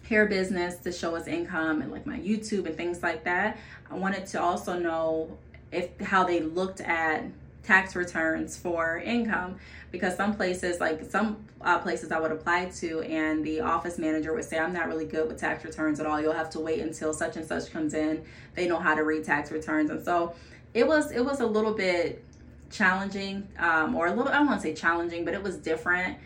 hair 0.09 0.27
business 0.27 0.77
to 0.79 0.91
show 0.91 1.15
us 1.15 1.29
income 1.29 1.83
and 1.83 1.93
like 1.93 2.05
my 2.05 2.19
YouTube 2.19 2.67
and 2.67 2.77
things 2.77 3.03
like 3.03 3.25
that, 3.25 3.59
I 3.91 3.95
wanted 3.95 4.27
to 4.27 4.43
also 4.43 4.79
know 4.79 5.39
if 5.71 5.99
how 6.01 6.25
they 6.25 6.41
looked 6.41 6.81
at 6.81 7.25
tax 7.63 7.95
returns 7.95 8.57
for 8.57 8.99
income 8.99 9.57
because 9.91 10.17
some 10.17 10.35
places 10.35 10.81
like 10.81 11.05
some 11.11 11.37
uh, 11.61 11.79
places 11.79 12.11
i 12.11 12.19
would 12.19 12.33
apply 12.33 12.65
to 12.67 13.03
and 13.03 13.45
the 13.45 13.61
office 13.61 13.99
manager 13.99 14.33
would 14.33 14.45
say 14.45 14.59
i'm 14.59 14.73
not 14.73 14.89
really 14.89 15.05
good 15.05 15.29
with 15.29 15.39
tax 15.39 15.65
returns 15.65 16.01
at 16.01 16.07
all. 16.07 16.21
You'll 16.21 16.33
have 16.33 16.51
to 16.51 16.61
wait 16.61 16.81
until 16.81 17.13
such 17.13 17.37
and 17.37 17.47
such 17.47 17.71
comes 17.73 17.95
in. 17.95 18.25
They 18.55 18.69
know 18.69 18.79
how 18.79 18.95
to 18.95 19.05
read 19.05 19.25
tax 19.25 19.51
returns. 19.51 19.91
And 19.91 20.05
so 20.05 20.35
it 20.75 20.87
was 20.87 21.13
it 21.13 21.25
was 21.25 21.41
a 21.41 21.47
little 21.47 21.75
bit 21.75 22.25
challenging 22.71 23.49
um, 23.59 23.95
or 23.95 24.07
a 24.07 24.11
little, 24.11 24.29
I 24.29 24.39
don't 24.39 24.47
want 24.47 24.61
to 24.61 24.69
say 24.69 24.75
challenging, 24.75 25.25
but 25.25 25.35
it 25.35 25.43
was 25.43 25.57
different, 25.57 26.17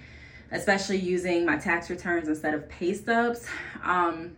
especially 0.53 0.99
using 0.99 1.47
my 1.47 1.57
tax 1.57 1.88
returns 1.88 2.29
instead 2.29 2.55
of 2.55 2.69
pay 2.69 2.93
stubs. 2.93 3.47
Um, 3.83 4.37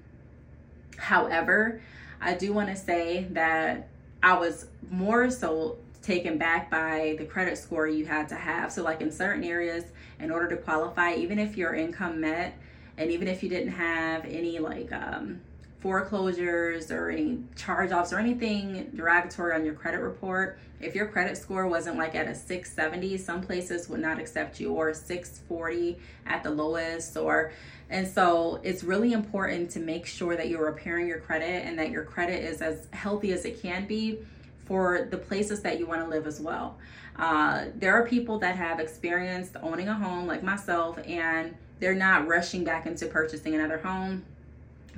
however, 0.96 1.80
I 2.20 2.34
do 2.34 2.52
want 2.52 2.68
to 2.68 2.76
say 2.76 3.26
that 3.30 3.88
I 4.22 4.38
was 4.38 4.66
more 4.90 5.30
so 5.30 5.78
taken 6.06 6.38
back 6.38 6.70
by 6.70 7.16
the 7.18 7.24
credit 7.24 7.58
score 7.58 7.88
you 7.88 8.06
had 8.06 8.28
to 8.28 8.36
have. 8.36 8.72
So, 8.72 8.82
like 8.82 9.00
in 9.00 9.10
certain 9.10 9.42
areas, 9.42 9.84
in 10.20 10.30
order 10.30 10.48
to 10.48 10.56
qualify, 10.56 11.14
even 11.14 11.38
if 11.38 11.56
your 11.56 11.74
income 11.74 12.20
met, 12.20 12.56
and 12.96 13.10
even 13.10 13.28
if 13.28 13.42
you 13.42 13.48
didn't 13.48 13.72
have 13.72 14.24
any 14.24 14.58
like 14.58 14.92
um, 14.92 15.40
foreclosures 15.80 16.90
or 16.90 17.10
any 17.10 17.42
charge 17.56 17.90
offs 17.90 18.12
or 18.12 18.18
anything 18.18 18.90
derogatory 18.94 19.54
on 19.54 19.64
your 19.64 19.74
credit 19.74 19.98
report, 19.98 20.58
if 20.80 20.94
your 20.94 21.06
credit 21.06 21.36
score 21.36 21.66
wasn't 21.66 21.98
like 21.98 22.14
at 22.14 22.28
a 22.28 22.34
670, 22.34 23.16
some 23.18 23.40
places 23.40 23.88
would 23.88 24.00
not 24.00 24.20
accept 24.20 24.60
you, 24.60 24.72
or 24.72 24.94
640 24.94 25.98
at 26.26 26.42
the 26.44 26.50
lowest, 26.50 27.16
or 27.16 27.52
and 27.90 28.06
so 28.06 28.60
it's 28.62 28.82
really 28.84 29.12
important 29.12 29.70
to 29.70 29.80
make 29.80 30.06
sure 30.06 30.36
that 30.36 30.48
you're 30.48 30.64
repairing 30.64 31.06
your 31.06 31.20
credit 31.20 31.64
and 31.66 31.78
that 31.78 31.90
your 31.90 32.04
credit 32.04 32.44
is 32.44 32.62
as 32.62 32.88
healthy 32.92 33.32
as 33.32 33.44
it 33.44 33.60
can 33.62 33.86
be 33.86 34.20
for 34.66 35.08
the 35.10 35.16
places 35.16 35.60
that 35.62 35.78
you 35.78 35.86
want 35.86 36.02
to 36.02 36.08
live 36.08 36.26
as 36.26 36.40
well. 36.40 36.76
Uh, 37.16 37.66
there 37.76 37.94
are 37.94 38.06
people 38.06 38.38
that 38.38 38.56
have 38.56 38.78
experienced 38.78 39.56
owning 39.62 39.88
a 39.88 39.94
home 39.94 40.26
like 40.26 40.42
myself 40.42 40.98
and 41.06 41.54
they're 41.80 41.94
not 41.94 42.26
rushing 42.26 42.64
back 42.64 42.86
into 42.86 43.06
purchasing 43.06 43.54
another 43.54 43.78
home 43.78 44.24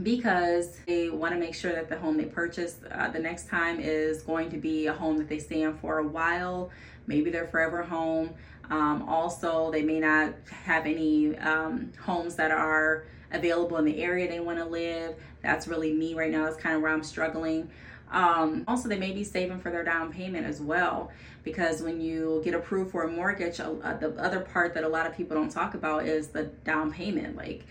because 0.02 0.76
they 0.86 1.10
want 1.10 1.32
to 1.34 1.40
make 1.40 1.54
sure 1.54 1.72
that 1.72 1.88
the 1.88 1.98
home 1.98 2.16
they 2.16 2.24
purchase 2.24 2.78
uh, 2.92 3.08
the 3.08 3.18
next 3.18 3.48
time 3.48 3.80
is 3.80 4.22
going 4.22 4.50
to 4.50 4.56
be 4.56 4.86
a 4.86 4.92
home 4.92 5.18
that 5.18 5.28
they 5.28 5.38
stay 5.38 5.62
in 5.62 5.76
for 5.78 5.98
a 5.98 6.06
while, 6.06 6.70
maybe 7.06 7.30
their 7.30 7.46
forever 7.46 7.82
home. 7.82 8.30
Um, 8.70 9.08
also, 9.08 9.70
they 9.70 9.82
may 9.82 9.98
not 9.98 10.34
have 10.50 10.86
any 10.86 11.36
um, 11.38 11.92
homes 12.00 12.36
that 12.36 12.50
are 12.50 13.04
available 13.32 13.76
in 13.78 13.84
the 13.84 14.02
area 14.02 14.28
they 14.28 14.40
want 14.40 14.58
to 14.58 14.64
live. 14.64 15.16
That's 15.42 15.66
really 15.66 15.92
me 15.92 16.14
right 16.14 16.30
now. 16.30 16.44
That's 16.44 16.56
kind 16.56 16.76
of 16.76 16.82
where 16.82 16.92
I'm 16.92 17.02
struggling. 17.02 17.70
Um, 18.10 18.64
also, 18.66 18.88
they 18.88 18.98
may 18.98 19.12
be 19.12 19.24
saving 19.24 19.60
for 19.60 19.70
their 19.70 19.84
down 19.84 20.12
payment 20.12 20.46
as 20.46 20.60
well, 20.60 21.10
because 21.44 21.82
when 21.82 22.00
you 22.00 22.40
get 22.44 22.54
approved 22.54 22.90
for 22.90 23.02
a 23.02 23.08
mortgage, 23.08 23.60
uh, 23.60 23.72
the 24.00 24.14
other 24.18 24.40
part 24.40 24.74
that 24.74 24.84
a 24.84 24.88
lot 24.88 25.06
of 25.06 25.16
people 25.16 25.36
don't 25.36 25.50
talk 25.50 25.74
about 25.74 26.06
is 26.06 26.28
the 26.28 26.44
down 26.64 26.92
payment. 26.92 27.36
Like, 27.36 27.64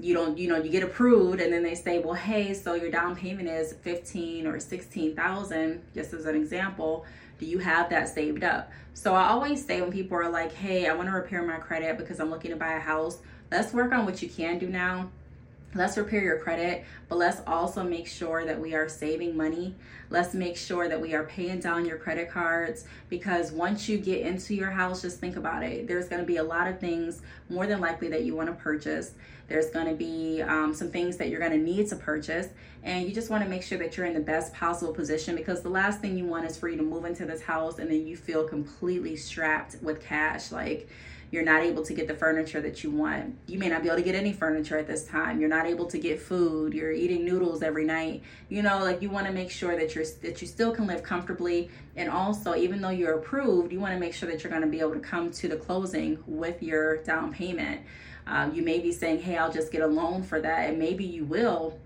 you 0.00 0.14
don't 0.14 0.38
you 0.38 0.48
know 0.48 0.56
you 0.56 0.70
get 0.70 0.82
approved 0.82 1.40
and 1.40 1.52
then 1.52 1.62
they 1.62 1.74
say 1.74 1.98
well 1.98 2.14
hey 2.14 2.54
so 2.54 2.74
your 2.74 2.90
down 2.90 3.16
payment 3.16 3.48
is 3.48 3.72
15 3.82 4.46
or 4.46 4.60
16,000 4.60 5.82
just 5.94 6.12
as 6.12 6.24
an 6.26 6.36
example 6.36 7.04
do 7.38 7.46
you 7.46 7.58
have 7.58 7.90
that 7.90 8.08
saved 8.08 8.44
up 8.44 8.70
so 8.94 9.14
i 9.14 9.28
always 9.28 9.64
say 9.64 9.80
when 9.80 9.90
people 9.90 10.16
are 10.16 10.28
like 10.28 10.52
hey 10.52 10.86
i 10.86 10.94
want 10.94 11.08
to 11.08 11.12
repair 11.12 11.42
my 11.42 11.56
credit 11.56 11.98
because 11.98 12.20
i'm 12.20 12.30
looking 12.30 12.50
to 12.50 12.56
buy 12.56 12.74
a 12.74 12.80
house 12.80 13.18
let's 13.50 13.72
work 13.72 13.92
on 13.92 14.04
what 14.04 14.22
you 14.22 14.28
can 14.28 14.58
do 14.58 14.68
now 14.68 15.10
let's 15.74 15.98
repair 15.98 16.22
your 16.22 16.38
credit, 16.38 16.84
but 17.08 17.18
let's 17.18 17.42
also 17.46 17.82
make 17.82 18.06
sure 18.06 18.44
that 18.44 18.58
we 18.58 18.74
are 18.74 18.88
saving 18.88 19.36
money. 19.36 19.74
Let's 20.10 20.32
make 20.32 20.56
sure 20.56 20.88
that 20.88 21.00
we 21.00 21.14
are 21.14 21.24
paying 21.24 21.60
down 21.60 21.84
your 21.84 21.98
credit 21.98 22.30
cards 22.30 22.84
because 23.10 23.52
once 23.52 23.88
you 23.88 23.98
get 23.98 24.22
into 24.22 24.54
your 24.54 24.70
house, 24.70 25.02
just 25.02 25.20
think 25.20 25.36
about 25.36 25.62
it. 25.62 25.86
There's 25.86 26.08
going 26.08 26.22
to 26.22 26.26
be 26.26 26.38
a 26.38 26.42
lot 26.42 26.68
of 26.68 26.80
things 26.80 27.20
more 27.50 27.66
than 27.66 27.80
likely 27.80 28.08
that 28.08 28.24
you 28.24 28.34
want 28.34 28.48
to 28.48 28.54
purchase. 28.54 29.12
There's 29.48 29.70
going 29.70 29.86
to 29.86 29.94
be 29.94 30.42
um, 30.42 30.74
some 30.74 30.90
things 30.90 31.16
that 31.18 31.28
you're 31.28 31.40
going 31.40 31.52
to 31.52 31.58
need 31.58 31.88
to 31.88 31.96
purchase, 31.96 32.48
and 32.82 33.06
you 33.08 33.14
just 33.14 33.30
want 33.30 33.42
to 33.44 33.48
make 33.48 33.62
sure 33.62 33.78
that 33.78 33.96
you're 33.96 34.06
in 34.06 34.14
the 34.14 34.20
best 34.20 34.52
possible 34.52 34.92
position 34.92 35.36
because 35.36 35.62
the 35.62 35.70
last 35.70 36.00
thing 36.00 36.16
you 36.16 36.26
want 36.26 36.44
is 36.46 36.56
for 36.56 36.68
you 36.68 36.76
to 36.76 36.82
move 36.82 37.04
into 37.04 37.24
this 37.24 37.42
house 37.42 37.78
and 37.78 37.90
then 37.90 38.06
you 38.06 38.16
feel 38.16 38.46
completely 38.46 39.16
strapped 39.16 39.76
with 39.82 40.02
cash. 40.02 40.52
Like, 40.52 40.88
you're 41.30 41.44
not 41.44 41.62
able 41.62 41.82
to 41.84 41.92
get 41.92 42.08
the 42.08 42.14
furniture 42.14 42.60
that 42.60 42.82
you 42.82 42.90
want. 42.90 43.36
You 43.46 43.58
may 43.58 43.68
not 43.68 43.82
be 43.82 43.88
able 43.88 43.98
to 43.98 44.02
get 44.02 44.14
any 44.14 44.32
furniture 44.32 44.78
at 44.78 44.86
this 44.86 45.04
time. 45.04 45.40
You're 45.40 45.50
not 45.50 45.66
able 45.66 45.86
to 45.86 45.98
get 45.98 46.20
food. 46.20 46.72
You're 46.72 46.92
eating 46.92 47.24
noodles 47.24 47.62
every 47.62 47.84
night. 47.84 48.22
You 48.48 48.62
know, 48.62 48.78
like 48.78 49.02
you 49.02 49.10
want 49.10 49.26
to 49.26 49.32
make 49.32 49.50
sure 49.50 49.76
that 49.76 49.94
you're 49.94 50.04
that 50.22 50.40
you 50.40 50.48
still 50.48 50.72
can 50.72 50.86
live 50.86 51.02
comfortably 51.02 51.70
and 51.96 52.08
also 52.08 52.54
even 52.54 52.80
though 52.80 52.90
you're 52.90 53.18
approved, 53.18 53.72
you 53.72 53.80
want 53.80 53.92
to 53.92 54.00
make 54.00 54.14
sure 54.14 54.30
that 54.30 54.42
you're 54.42 54.50
going 54.50 54.62
to 54.62 54.68
be 54.68 54.80
able 54.80 54.94
to 54.94 55.00
come 55.00 55.30
to 55.32 55.48
the 55.48 55.56
closing 55.56 56.22
with 56.26 56.62
your 56.62 56.98
down 56.98 57.32
payment. 57.32 57.82
Um, 58.26 58.54
you 58.54 58.62
may 58.62 58.78
be 58.78 58.92
saying, 58.92 59.20
"Hey, 59.20 59.36
I'll 59.36 59.52
just 59.52 59.72
get 59.72 59.82
a 59.82 59.86
loan 59.86 60.22
for 60.22 60.40
that," 60.40 60.68
and 60.68 60.78
maybe 60.78 61.04
you 61.04 61.24
will, 61.24 61.78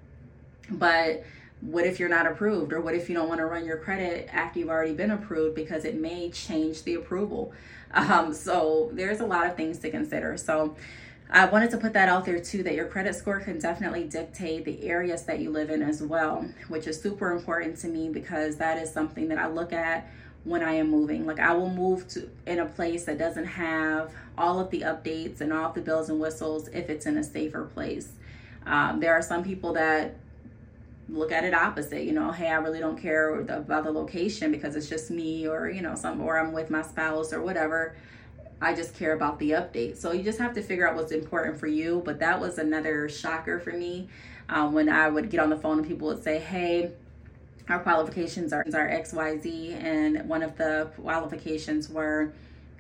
but 0.70 1.24
what 1.62 1.86
if 1.86 1.98
you're 1.98 2.08
not 2.08 2.26
approved? 2.26 2.72
Or 2.72 2.80
what 2.80 2.94
if 2.94 3.08
you 3.08 3.14
don't 3.14 3.28
want 3.28 3.38
to 3.38 3.46
run 3.46 3.64
your 3.64 3.78
credit 3.78 4.28
after 4.32 4.58
you've 4.58 4.68
already 4.68 4.92
been 4.92 5.12
approved 5.12 5.54
because 5.54 5.84
it 5.84 5.94
may 5.94 6.30
change 6.30 6.82
the 6.82 6.94
approval. 6.94 7.52
Um, 7.94 8.32
so 8.32 8.88
there's 8.94 9.20
a 9.20 9.26
lot 9.26 9.46
of 9.46 9.54
things 9.54 9.78
to 9.80 9.90
consider. 9.90 10.38
So 10.38 10.76
i 11.30 11.44
wanted 11.44 11.70
to 11.72 11.76
put 11.76 11.92
that 11.92 12.08
out 12.08 12.24
there 12.24 12.40
too 12.40 12.62
that 12.62 12.74
your 12.74 12.86
credit 12.86 13.14
score 13.14 13.38
can 13.38 13.58
definitely 13.58 14.04
dictate 14.04 14.64
the 14.64 14.88
areas 14.88 15.24
that 15.24 15.40
you 15.40 15.50
live 15.50 15.68
in 15.68 15.82
as 15.82 16.02
well 16.02 16.46
which 16.68 16.86
is 16.86 16.98
super 16.98 17.32
important 17.32 17.76
to 17.76 17.88
me 17.88 18.08
because 18.08 18.56
that 18.56 18.78
is 18.78 18.90
something 18.90 19.28
that 19.28 19.36
i 19.36 19.46
look 19.46 19.74
at 19.74 20.08
when 20.44 20.62
i 20.62 20.72
am 20.72 20.90
moving. 20.90 21.26
Like 21.26 21.38
i 21.38 21.52
will 21.52 21.70
move 21.70 22.08
to 22.08 22.28
in 22.46 22.58
a 22.58 22.66
place 22.66 23.04
that 23.04 23.18
doesn't 23.18 23.44
have 23.44 24.12
all 24.36 24.58
of 24.58 24.70
the 24.70 24.80
updates 24.80 25.40
and 25.40 25.52
all 25.52 25.66
of 25.66 25.74
the 25.74 25.80
bells 25.80 26.08
and 26.08 26.20
whistles 26.20 26.68
if 26.68 26.90
it's 26.90 27.06
in 27.06 27.16
a 27.16 27.24
safer 27.24 27.64
place. 27.64 28.12
Um, 28.66 29.00
there 29.00 29.12
are 29.12 29.22
some 29.22 29.42
people 29.42 29.72
that 29.74 30.16
look 31.08 31.32
at 31.32 31.44
it 31.44 31.54
opposite. 31.54 32.04
You 32.04 32.12
know, 32.12 32.32
hey, 32.32 32.48
I 32.48 32.54
really 32.54 32.78
don't 32.78 33.00
care 33.00 33.40
about 33.40 33.84
the 33.84 33.90
location 33.90 34.50
because 34.50 34.76
it's 34.76 34.88
just 34.88 35.10
me, 35.10 35.46
or 35.46 35.68
you 35.68 35.82
know, 35.82 35.94
some, 35.94 36.20
or 36.20 36.38
I'm 36.38 36.52
with 36.52 36.70
my 36.70 36.82
spouse 36.82 37.32
or 37.32 37.42
whatever. 37.42 37.96
I 38.60 38.74
just 38.74 38.94
care 38.94 39.12
about 39.12 39.40
the 39.40 39.50
update. 39.50 39.96
So 39.96 40.12
you 40.12 40.22
just 40.22 40.38
have 40.38 40.54
to 40.54 40.62
figure 40.62 40.88
out 40.88 40.94
what's 40.94 41.10
important 41.10 41.58
for 41.58 41.66
you. 41.66 42.00
But 42.04 42.20
that 42.20 42.40
was 42.40 42.58
another 42.58 43.08
shocker 43.08 43.58
for 43.58 43.72
me 43.72 44.08
um, 44.48 44.72
when 44.72 44.88
I 44.88 45.08
would 45.08 45.30
get 45.30 45.40
on 45.40 45.50
the 45.50 45.56
phone 45.56 45.78
and 45.78 45.86
people 45.86 46.06
would 46.08 46.22
say, 46.22 46.38
hey, 46.38 46.92
our 47.68 47.80
qualifications 47.80 48.52
are, 48.52 48.60
are 48.60 48.88
XYZ. 48.88 49.82
And 49.82 50.28
one 50.28 50.42
of 50.42 50.56
the 50.56 50.90
qualifications 50.96 51.88
were 51.88 52.32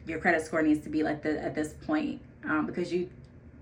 your 0.06 0.20
credit 0.20 0.44
score 0.44 0.62
needs 0.62 0.84
to 0.84 0.90
be 0.90 1.02
like 1.02 1.22
the, 1.22 1.42
at 1.42 1.54
this 1.54 1.72
point 1.72 2.20
um, 2.44 2.66
because 2.66 2.92
you 2.92 3.08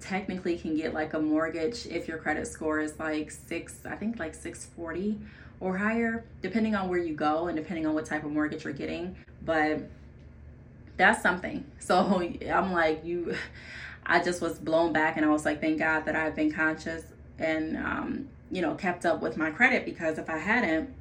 technically 0.00 0.56
can 0.56 0.76
get 0.76 0.94
like 0.94 1.14
a 1.14 1.20
mortgage 1.20 1.86
if 1.86 2.08
your 2.08 2.18
credit 2.18 2.46
score 2.46 2.80
is 2.80 2.98
like 2.98 3.30
six, 3.30 3.76
I 3.84 3.96
think 3.96 4.18
like 4.18 4.34
640 4.34 5.20
or 5.60 5.76
higher, 5.76 6.24
depending 6.42 6.74
on 6.74 6.88
where 6.88 6.98
you 6.98 7.14
go 7.14 7.48
and 7.48 7.56
depending 7.56 7.86
on 7.86 7.94
what 7.94 8.06
type 8.06 8.24
of 8.24 8.32
mortgage 8.32 8.64
you're 8.64 8.72
getting. 8.72 9.16
But 9.42 9.88
that's 10.96 11.22
something. 11.22 11.64
So 11.80 12.22
I'm 12.48 12.72
like, 12.72 13.04
you, 13.04 13.34
I 14.06 14.22
just 14.22 14.40
was 14.40 14.60
blown 14.60 14.92
back 14.92 15.16
and 15.16 15.26
I 15.26 15.28
was 15.28 15.44
like, 15.44 15.60
thank 15.60 15.80
God 15.80 16.04
that 16.04 16.14
I've 16.14 16.36
been 16.36 16.52
conscious 16.52 17.02
and, 17.36 17.76
um, 17.76 18.28
you 18.48 18.62
know, 18.62 18.76
kept 18.76 19.04
up 19.04 19.20
with 19.20 19.36
my 19.36 19.50
credit 19.50 19.84
because 19.84 20.18
if 20.18 20.30
I 20.30 20.38
hadn't, 20.38 20.94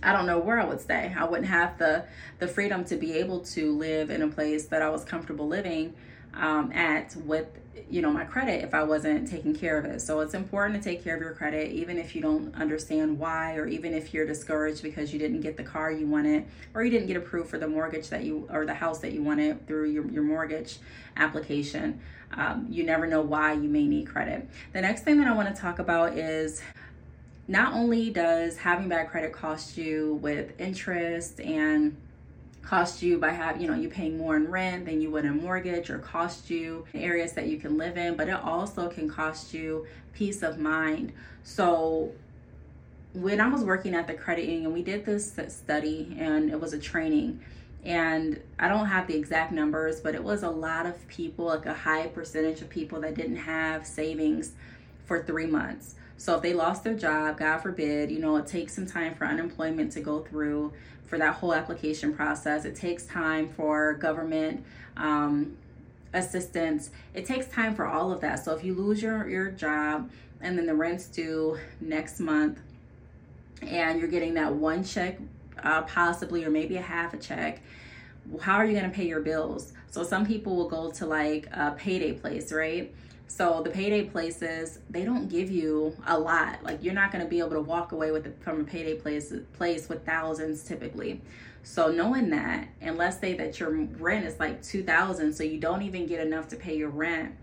I 0.00 0.12
don't 0.12 0.26
know 0.26 0.38
where 0.38 0.60
I 0.60 0.64
would 0.64 0.80
stay. 0.80 1.12
I 1.18 1.24
wouldn't 1.24 1.48
have 1.48 1.78
the 1.78 2.04
the 2.38 2.46
freedom 2.46 2.84
to 2.84 2.96
be 2.96 3.14
able 3.14 3.40
to 3.40 3.76
live 3.76 4.10
in 4.10 4.22
a 4.22 4.28
place 4.28 4.66
that 4.66 4.82
I 4.82 4.90
was 4.90 5.04
comfortable 5.04 5.48
living 5.48 5.94
um, 6.34 6.72
at 6.72 7.16
with 7.16 7.46
you 7.90 8.02
know 8.02 8.10
my 8.10 8.24
credit 8.24 8.62
if 8.62 8.74
I 8.74 8.82
wasn't 8.82 9.28
taking 9.28 9.54
care 9.54 9.78
of 9.78 9.84
it. 9.84 10.00
So 10.00 10.20
it's 10.20 10.34
important 10.34 10.82
to 10.82 10.88
take 10.88 11.02
care 11.02 11.14
of 11.14 11.22
your 11.22 11.32
credit, 11.32 11.72
even 11.72 11.98
if 11.98 12.14
you 12.14 12.22
don't 12.22 12.54
understand 12.54 13.18
why, 13.18 13.56
or 13.56 13.66
even 13.66 13.94
if 13.94 14.12
you're 14.12 14.26
discouraged 14.26 14.82
because 14.82 15.12
you 15.12 15.18
didn't 15.18 15.40
get 15.40 15.56
the 15.56 15.62
car 15.62 15.90
you 15.90 16.06
wanted, 16.06 16.46
or 16.74 16.84
you 16.84 16.90
didn't 16.90 17.06
get 17.06 17.16
approved 17.16 17.50
for 17.50 17.58
the 17.58 17.68
mortgage 17.68 18.08
that 18.08 18.24
you 18.24 18.48
or 18.50 18.66
the 18.66 18.74
house 18.74 18.98
that 19.00 19.12
you 19.12 19.22
wanted 19.22 19.66
through 19.66 19.90
your, 19.90 20.06
your 20.10 20.22
mortgage 20.22 20.78
application. 21.16 22.00
Um, 22.32 22.66
you 22.68 22.84
never 22.84 23.06
know 23.06 23.22
why 23.22 23.54
you 23.54 23.68
may 23.68 23.86
need 23.86 24.06
credit. 24.06 24.48
The 24.72 24.82
next 24.82 25.02
thing 25.02 25.18
that 25.18 25.26
I 25.26 25.32
want 25.32 25.54
to 25.54 25.60
talk 25.60 25.78
about 25.78 26.18
is 26.18 26.60
not 27.48 27.72
only 27.72 28.10
does 28.10 28.58
having 28.58 28.88
bad 28.88 29.08
credit 29.08 29.32
cost 29.32 29.78
you 29.78 30.18
with 30.20 30.60
interest 30.60 31.40
and 31.40 31.96
cost 32.62 33.02
you 33.02 33.18
by 33.18 33.30
having, 33.30 33.62
you 33.62 33.68
know, 33.68 33.76
you 33.76 33.88
paying 33.88 34.18
more 34.18 34.36
in 34.36 34.50
rent 34.50 34.84
than 34.84 35.00
you 35.00 35.10
would 35.10 35.24
in 35.24 35.40
mortgage 35.40 35.88
or 35.90 35.98
cost 35.98 36.50
you 36.50 36.84
areas 36.94 37.32
that 37.32 37.46
you 37.46 37.58
can 37.58 37.78
live 37.78 37.96
in, 37.96 38.14
but 38.14 38.28
it 38.28 38.34
also 38.34 38.88
can 38.88 39.08
cost 39.08 39.54
you 39.54 39.86
peace 40.12 40.42
of 40.42 40.58
mind. 40.58 41.12
So 41.44 42.12
when 43.14 43.40
I 43.40 43.48
was 43.48 43.62
working 43.62 43.94
at 43.94 44.06
the 44.06 44.14
credit 44.14 44.44
union, 44.44 44.72
we 44.72 44.82
did 44.82 45.06
this 45.06 45.38
study 45.48 46.16
and 46.18 46.50
it 46.50 46.60
was 46.60 46.72
a 46.72 46.78
training. 46.78 47.40
And 47.84 48.40
I 48.58 48.68
don't 48.68 48.86
have 48.86 49.06
the 49.06 49.16
exact 49.16 49.52
numbers, 49.52 50.00
but 50.00 50.14
it 50.14 50.22
was 50.22 50.42
a 50.42 50.50
lot 50.50 50.84
of 50.84 51.06
people, 51.08 51.46
like 51.46 51.64
a 51.64 51.72
high 51.72 52.08
percentage 52.08 52.60
of 52.60 52.68
people 52.68 53.00
that 53.00 53.14
didn't 53.14 53.36
have 53.36 53.86
savings 53.86 54.52
for 55.06 55.22
three 55.22 55.46
months. 55.46 55.94
So 56.18 56.34
if 56.34 56.42
they 56.42 56.52
lost 56.52 56.82
their 56.82 56.94
job, 56.94 57.38
God 57.38 57.58
forbid, 57.58 58.10
you 58.10 58.18
know, 58.18 58.36
it 58.36 58.46
takes 58.46 58.74
some 58.74 58.86
time 58.86 59.14
for 59.14 59.24
unemployment 59.24 59.92
to 59.92 60.00
go 60.00 60.18
through 60.20 60.72
for 61.06 61.16
that 61.16 61.34
whole 61.34 61.54
application 61.54 62.12
process. 62.12 62.64
It 62.64 62.74
takes 62.74 63.04
time 63.06 63.48
for 63.48 63.94
government 63.94 64.64
um, 64.96 65.56
assistance. 66.12 66.90
It 67.14 67.24
takes 67.24 67.46
time 67.46 67.74
for 67.74 67.86
all 67.86 68.12
of 68.12 68.20
that. 68.20 68.44
So 68.44 68.52
if 68.54 68.64
you 68.64 68.74
lose 68.74 69.00
your, 69.00 69.28
your 69.28 69.50
job 69.52 70.10
and 70.40 70.58
then 70.58 70.66
the 70.66 70.74
rent's 70.74 71.06
due 71.06 71.56
next 71.80 72.18
month 72.18 72.58
and 73.62 74.00
you're 74.00 74.10
getting 74.10 74.34
that 74.34 74.52
one 74.52 74.82
check, 74.82 75.18
uh, 75.62 75.82
possibly, 75.82 76.44
or 76.44 76.50
maybe 76.50 76.76
a 76.76 76.82
half 76.82 77.14
a 77.14 77.16
check, 77.16 77.62
how 78.40 78.56
are 78.56 78.64
you 78.64 78.72
going 78.72 78.90
to 78.90 78.94
pay 78.94 79.06
your 79.06 79.20
bills? 79.20 79.72
So 79.90 80.02
some 80.02 80.26
people 80.26 80.56
will 80.56 80.68
go 80.68 80.90
to 80.90 81.06
like 81.06 81.48
a 81.52 81.76
payday 81.78 82.12
place, 82.12 82.52
right? 82.52 82.92
So 83.28 83.62
the 83.62 83.70
payday 83.70 84.04
places, 84.04 84.78
they 84.88 85.04
don't 85.04 85.28
give 85.28 85.50
you 85.50 85.94
a 86.06 86.18
lot. 86.18 86.64
Like 86.64 86.82
you're 86.82 86.94
not 86.94 87.12
going 87.12 87.22
to 87.22 87.28
be 87.28 87.38
able 87.38 87.50
to 87.50 87.60
walk 87.60 87.92
away 87.92 88.10
with 88.10 88.26
it 88.26 88.36
from 88.40 88.62
a 88.62 88.64
payday 88.64 88.94
place 88.94 89.32
place 89.52 89.88
with 89.88 90.04
thousands 90.04 90.64
typically. 90.64 91.20
So 91.62 91.92
knowing 91.92 92.30
that, 92.30 92.68
and 92.80 92.96
let's 92.96 93.18
say 93.18 93.34
that 93.34 93.60
your 93.60 93.70
rent 93.70 94.24
is 94.24 94.40
like 94.40 94.62
2000, 94.62 95.34
so 95.34 95.44
you 95.44 95.60
don't 95.60 95.82
even 95.82 96.06
get 96.06 96.26
enough 96.26 96.48
to 96.48 96.56
pay 96.56 96.76
your 96.76 96.88
rent. 96.88 97.34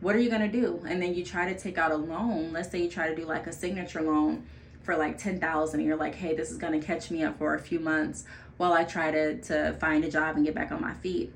What 0.00 0.14
are 0.14 0.18
you 0.18 0.28
going 0.28 0.42
to 0.42 0.60
do? 0.60 0.82
And 0.86 1.00
then 1.00 1.14
you 1.14 1.24
try 1.24 1.50
to 1.50 1.58
take 1.58 1.78
out 1.78 1.92
a 1.92 1.96
loan. 1.96 2.52
Let's 2.52 2.70
say 2.70 2.82
you 2.82 2.90
try 2.90 3.08
to 3.08 3.16
do 3.16 3.24
like 3.24 3.46
a 3.46 3.52
signature 3.52 4.02
loan 4.02 4.44
for 4.82 4.96
like 4.96 5.16
10,000 5.16 5.80
and 5.80 5.88
you're 5.88 5.96
like, 5.96 6.14
"Hey, 6.14 6.34
this 6.36 6.50
is 6.50 6.58
going 6.58 6.78
to 6.78 6.86
catch 6.86 7.10
me 7.10 7.22
up 7.22 7.38
for 7.38 7.54
a 7.54 7.58
few 7.58 7.80
months 7.80 8.24
while 8.58 8.74
I 8.74 8.84
try 8.84 9.10
to 9.10 9.40
to 9.42 9.72
find 9.80 10.04
a 10.04 10.10
job 10.10 10.36
and 10.36 10.44
get 10.44 10.54
back 10.54 10.70
on 10.70 10.80
my 10.82 10.94
feet." 10.94 11.32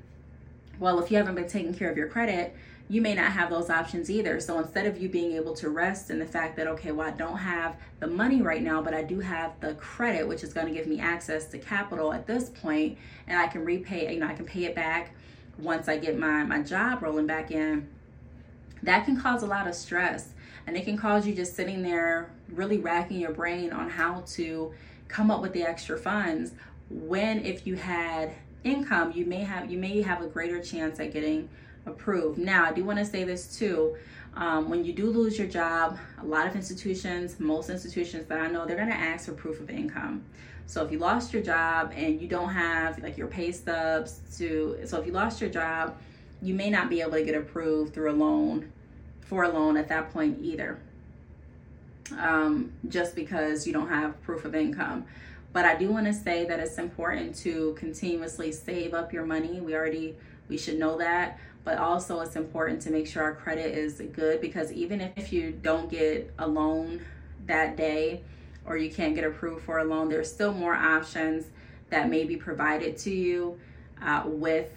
Well, 0.79 0.99
if 0.99 1.09
you 1.09 1.17
haven't 1.17 1.35
been 1.35 1.47
taking 1.47 1.73
care 1.73 1.89
of 1.89 1.97
your 1.97 2.07
credit, 2.07 2.55
you 2.89 3.01
may 3.01 3.13
not 3.13 3.31
have 3.31 3.49
those 3.49 3.69
options 3.69 4.09
either. 4.09 4.39
So 4.39 4.59
instead 4.59 4.85
of 4.85 4.97
you 4.97 5.09
being 5.09 5.33
able 5.33 5.53
to 5.55 5.69
rest 5.69 6.09
in 6.09 6.19
the 6.19 6.25
fact 6.25 6.55
that, 6.55 6.67
okay, 6.67 6.91
well, 6.91 7.07
I 7.07 7.11
don't 7.11 7.37
have 7.37 7.75
the 7.99 8.07
money 8.07 8.41
right 8.41 8.61
now, 8.61 8.81
but 8.81 8.93
I 8.93 9.03
do 9.03 9.19
have 9.19 9.59
the 9.59 9.73
credit, 9.73 10.27
which 10.27 10.43
is 10.43 10.53
going 10.53 10.67
to 10.67 10.73
give 10.73 10.87
me 10.87 10.99
access 10.99 11.47
to 11.47 11.57
capital 11.57 12.13
at 12.13 12.27
this 12.27 12.49
point, 12.49 12.97
and 13.27 13.37
I 13.37 13.47
can 13.47 13.65
repay, 13.65 14.13
you 14.13 14.19
know, 14.19 14.27
I 14.27 14.33
can 14.33 14.45
pay 14.45 14.65
it 14.65 14.75
back 14.75 15.11
once 15.57 15.89
I 15.89 15.97
get 15.97 16.17
my, 16.17 16.43
my 16.43 16.61
job 16.61 17.01
rolling 17.01 17.27
back 17.27 17.51
in. 17.51 17.89
That 18.83 19.05
can 19.05 19.19
cause 19.19 19.43
a 19.43 19.47
lot 19.47 19.67
of 19.67 19.75
stress. 19.75 20.29
And 20.65 20.77
it 20.77 20.85
can 20.85 20.97
cause 20.97 21.25
you 21.25 21.33
just 21.33 21.55
sitting 21.55 21.81
there 21.81 22.29
really 22.49 22.77
racking 22.77 23.19
your 23.19 23.31
brain 23.31 23.71
on 23.71 23.89
how 23.89 24.23
to 24.27 24.73
come 25.07 25.31
up 25.31 25.41
with 25.41 25.53
the 25.53 25.63
extra 25.63 25.97
funds 25.97 26.51
when 26.89 27.43
if 27.45 27.65
you 27.65 27.75
had 27.75 28.33
income 28.67 29.11
you 29.15 29.25
may 29.25 29.39
have 29.39 29.71
you 29.71 29.77
may 29.77 30.01
have 30.01 30.21
a 30.21 30.27
greater 30.27 30.61
chance 30.61 30.99
at 30.99 31.13
getting 31.13 31.49
approved. 31.87 32.37
Now, 32.37 32.65
I 32.65 32.73
do 32.73 32.83
want 32.83 32.99
to 32.99 33.05
say 33.05 33.23
this 33.23 33.57
too. 33.57 33.95
Um, 34.35 34.69
when 34.69 34.85
you 34.85 34.93
do 34.93 35.09
lose 35.09 35.37
your 35.37 35.47
job, 35.47 35.97
a 36.21 36.25
lot 36.25 36.45
of 36.45 36.55
institutions, 36.55 37.39
most 37.39 37.69
institutions 37.69 38.27
that 38.27 38.39
I 38.39 38.47
know, 38.47 38.65
they're 38.65 38.75
going 38.75 38.89
to 38.89 38.95
ask 38.95 39.25
for 39.25 39.33
proof 39.33 39.59
of 39.59 39.69
income. 39.69 40.23
So 40.67 40.85
if 40.85 40.91
you 40.91 40.99
lost 40.99 41.33
your 41.33 41.41
job 41.41 41.91
and 41.95 42.21
you 42.21 42.27
don't 42.27 42.49
have 42.49 43.01
like 43.01 43.17
your 43.17 43.27
pay 43.27 43.51
stubs 43.51 44.19
to, 44.37 44.79
so 44.85 44.99
if 44.99 45.07
you 45.07 45.13
lost 45.13 45.41
your 45.41 45.49
job, 45.49 45.97
you 46.41 46.53
may 46.53 46.69
not 46.69 46.89
be 46.89 47.01
able 47.01 47.13
to 47.13 47.23
get 47.23 47.35
approved 47.35 47.93
through 47.93 48.11
a 48.11 48.13
loan 48.13 48.71
for 49.21 49.43
a 49.43 49.49
loan 49.49 49.75
at 49.75 49.87
that 49.89 50.11
point 50.11 50.37
either. 50.41 50.77
Um, 52.17 52.71
just 52.87 53.15
because 53.15 53.65
you 53.65 53.73
don't 53.73 53.89
have 53.89 54.21
proof 54.23 54.45
of 54.45 54.55
income. 54.55 55.05
But 55.57 55.65
I 55.65 55.73
do 55.73 55.91
want 55.91 56.05
to 56.05 56.13
say 56.13 56.45
that 56.45 56.59
it's 56.59 56.77
important 56.77 57.35
to 57.37 57.75
continuously 57.79 58.51
save 58.51 58.93
up 58.93 59.11
your 59.11 59.25
money. 59.25 59.59
We 59.59 59.73
already 59.73 60.15
we 60.49 60.55
should 60.55 60.77
know 60.77 60.99
that 60.99 61.39
but 61.63 61.79
also 61.79 62.19
it's 62.19 62.35
important 62.35 62.79
to 62.83 62.91
make 62.91 63.07
sure 63.07 63.23
our 63.23 63.33
credit 63.33 63.75
is 63.75 63.99
good 64.13 64.39
because 64.39 64.71
even 64.71 65.01
if 65.15 65.33
you 65.33 65.51
don't 65.63 65.89
get 65.89 66.31
a 66.37 66.47
loan 66.47 67.01
that 67.47 67.75
day 67.75 68.21
or 68.67 68.77
you 68.77 68.91
can't 68.91 69.15
get 69.15 69.23
approved 69.23 69.65
for 69.65 69.79
a 69.79 69.83
loan, 69.83 70.09
there's 70.09 70.31
still 70.31 70.53
more 70.53 70.75
options 70.75 71.47
that 71.89 72.07
may 72.07 72.23
be 72.23 72.37
provided 72.37 72.95
to 72.95 73.09
you 73.09 73.59
uh, 74.03 74.21
with 74.27 74.69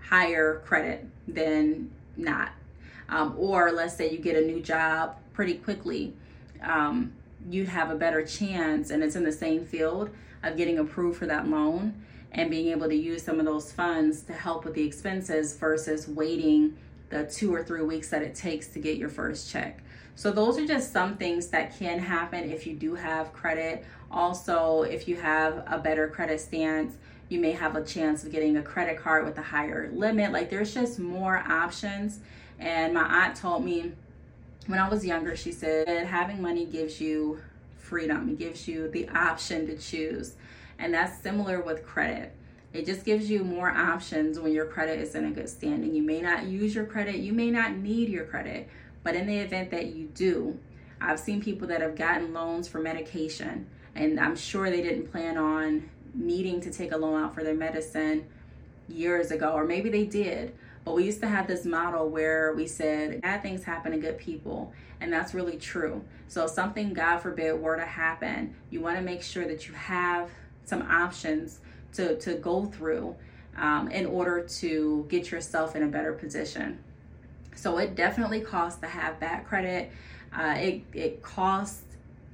higher 0.00 0.62
credit 0.64 1.08
than 1.26 1.90
not. 2.16 2.52
Um, 3.08 3.34
or 3.36 3.72
let's 3.72 3.96
say 3.96 4.08
you 4.12 4.18
get 4.18 4.36
a 4.36 4.46
new 4.46 4.60
job 4.60 5.16
pretty 5.32 5.54
quickly, 5.54 6.14
um, 6.62 7.14
you'd 7.48 7.68
have 7.68 7.90
a 7.90 7.94
better 7.94 8.24
chance, 8.24 8.90
and 8.90 9.02
it's 9.02 9.16
in 9.16 9.24
the 9.24 9.32
same 9.32 9.64
field 9.64 10.10
of 10.42 10.56
getting 10.56 10.78
approved 10.78 11.18
for 11.18 11.26
that 11.26 11.48
loan 11.48 11.94
and 12.32 12.50
being 12.50 12.68
able 12.68 12.88
to 12.88 12.94
use 12.94 13.22
some 13.22 13.40
of 13.40 13.46
those 13.46 13.72
funds 13.72 14.22
to 14.22 14.32
help 14.32 14.64
with 14.64 14.74
the 14.74 14.84
expenses 14.84 15.56
versus 15.56 16.06
waiting 16.06 16.76
the 17.08 17.24
two 17.24 17.52
or 17.52 17.62
three 17.62 17.82
weeks 17.82 18.08
that 18.08 18.22
it 18.22 18.34
takes 18.34 18.68
to 18.68 18.78
get 18.78 18.96
your 18.96 19.08
first 19.08 19.50
check. 19.50 19.82
So, 20.14 20.30
those 20.30 20.58
are 20.58 20.66
just 20.66 20.92
some 20.92 21.16
things 21.16 21.48
that 21.48 21.76
can 21.78 21.98
happen 21.98 22.50
if 22.50 22.66
you 22.66 22.74
do 22.74 22.94
have 22.94 23.32
credit. 23.32 23.84
Also, 24.10 24.82
if 24.82 25.08
you 25.08 25.16
have 25.16 25.64
a 25.66 25.78
better 25.78 26.08
credit 26.08 26.40
stance, 26.40 26.96
you 27.28 27.40
may 27.40 27.52
have 27.52 27.76
a 27.76 27.84
chance 27.84 28.24
of 28.24 28.32
getting 28.32 28.56
a 28.56 28.62
credit 28.62 28.98
card 28.98 29.24
with 29.24 29.38
a 29.38 29.42
higher 29.42 29.90
limit. 29.92 30.32
Like, 30.32 30.50
there's 30.50 30.74
just 30.74 30.98
more 30.98 31.38
options. 31.38 32.20
And 32.58 32.92
my 32.92 33.02
aunt 33.02 33.36
told 33.36 33.64
me 33.64 33.92
when 34.70 34.78
I 34.78 34.88
was 34.88 35.04
younger, 35.04 35.36
she 35.36 35.50
said, 35.50 36.06
having 36.06 36.40
money 36.40 36.64
gives 36.64 37.00
you 37.00 37.40
freedom, 37.76 38.28
it 38.28 38.38
gives 38.38 38.68
you 38.68 38.88
the 38.88 39.08
option 39.08 39.66
to 39.66 39.76
choose. 39.76 40.36
And 40.78 40.94
that's 40.94 41.20
similar 41.20 41.60
with 41.60 41.84
credit. 41.84 42.32
It 42.72 42.86
just 42.86 43.04
gives 43.04 43.28
you 43.28 43.42
more 43.42 43.68
options 43.68 44.38
when 44.38 44.52
your 44.52 44.66
credit 44.66 45.00
is 45.00 45.16
in 45.16 45.24
a 45.24 45.30
good 45.32 45.48
standing. 45.48 45.92
You 45.92 46.04
may 46.04 46.20
not 46.20 46.44
use 46.44 46.72
your 46.72 46.86
credit, 46.86 47.16
you 47.16 47.32
may 47.32 47.50
not 47.50 47.72
need 47.72 48.08
your 48.08 48.24
credit, 48.24 48.68
but 49.02 49.16
in 49.16 49.26
the 49.26 49.38
event 49.38 49.72
that 49.72 49.86
you 49.86 50.06
do, 50.14 50.56
I've 51.00 51.18
seen 51.18 51.42
people 51.42 51.66
that 51.66 51.80
have 51.80 51.96
gotten 51.96 52.32
loans 52.32 52.68
for 52.68 52.78
medication, 52.78 53.66
and 53.96 54.20
I'm 54.20 54.36
sure 54.36 54.70
they 54.70 54.82
didn't 54.82 55.10
plan 55.10 55.36
on 55.36 55.90
needing 56.14 56.60
to 56.60 56.70
take 56.70 56.92
a 56.92 56.96
loan 56.96 57.20
out 57.20 57.34
for 57.34 57.42
their 57.42 57.54
medicine 57.54 58.26
years 58.88 59.32
ago, 59.32 59.52
or 59.52 59.64
maybe 59.64 59.90
they 59.90 60.04
did, 60.04 60.54
But 60.84 60.94
we 60.94 61.04
used 61.04 61.20
to 61.20 61.28
have 61.28 61.46
this 61.46 61.64
model 61.64 62.08
where 62.08 62.54
we 62.54 62.66
said 62.66 63.20
bad 63.20 63.42
things 63.42 63.64
happen 63.64 63.92
to 63.92 63.98
good 63.98 64.18
people, 64.18 64.72
and 65.00 65.12
that's 65.12 65.34
really 65.34 65.56
true. 65.56 66.02
So, 66.28 66.44
if 66.44 66.50
something, 66.50 66.92
God 66.92 67.18
forbid, 67.18 67.60
were 67.60 67.76
to 67.76 67.84
happen, 67.84 68.54
you 68.70 68.80
want 68.80 68.96
to 68.96 69.02
make 69.02 69.22
sure 69.22 69.46
that 69.46 69.68
you 69.68 69.74
have 69.74 70.30
some 70.64 70.82
options 70.82 71.60
to, 71.94 72.16
to 72.20 72.34
go 72.34 72.66
through 72.66 73.14
um, 73.56 73.90
in 73.90 74.06
order 74.06 74.42
to 74.42 75.06
get 75.08 75.30
yourself 75.30 75.76
in 75.76 75.82
a 75.82 75.88
better 75.88 76.12
position. 76.12 76.78
So, 77.54 77.78
it 77.78 77.94
definitely 77.94 78.40
costs 78.40 78.80
to 78.80 78.86
have 78.86 79.20
bad 79.20 79.46
credit. 79.46 79.90
Uh, 80.32 80.54
it, 80.56 80.82
it 80.94 81.22
costs 81.22 81.82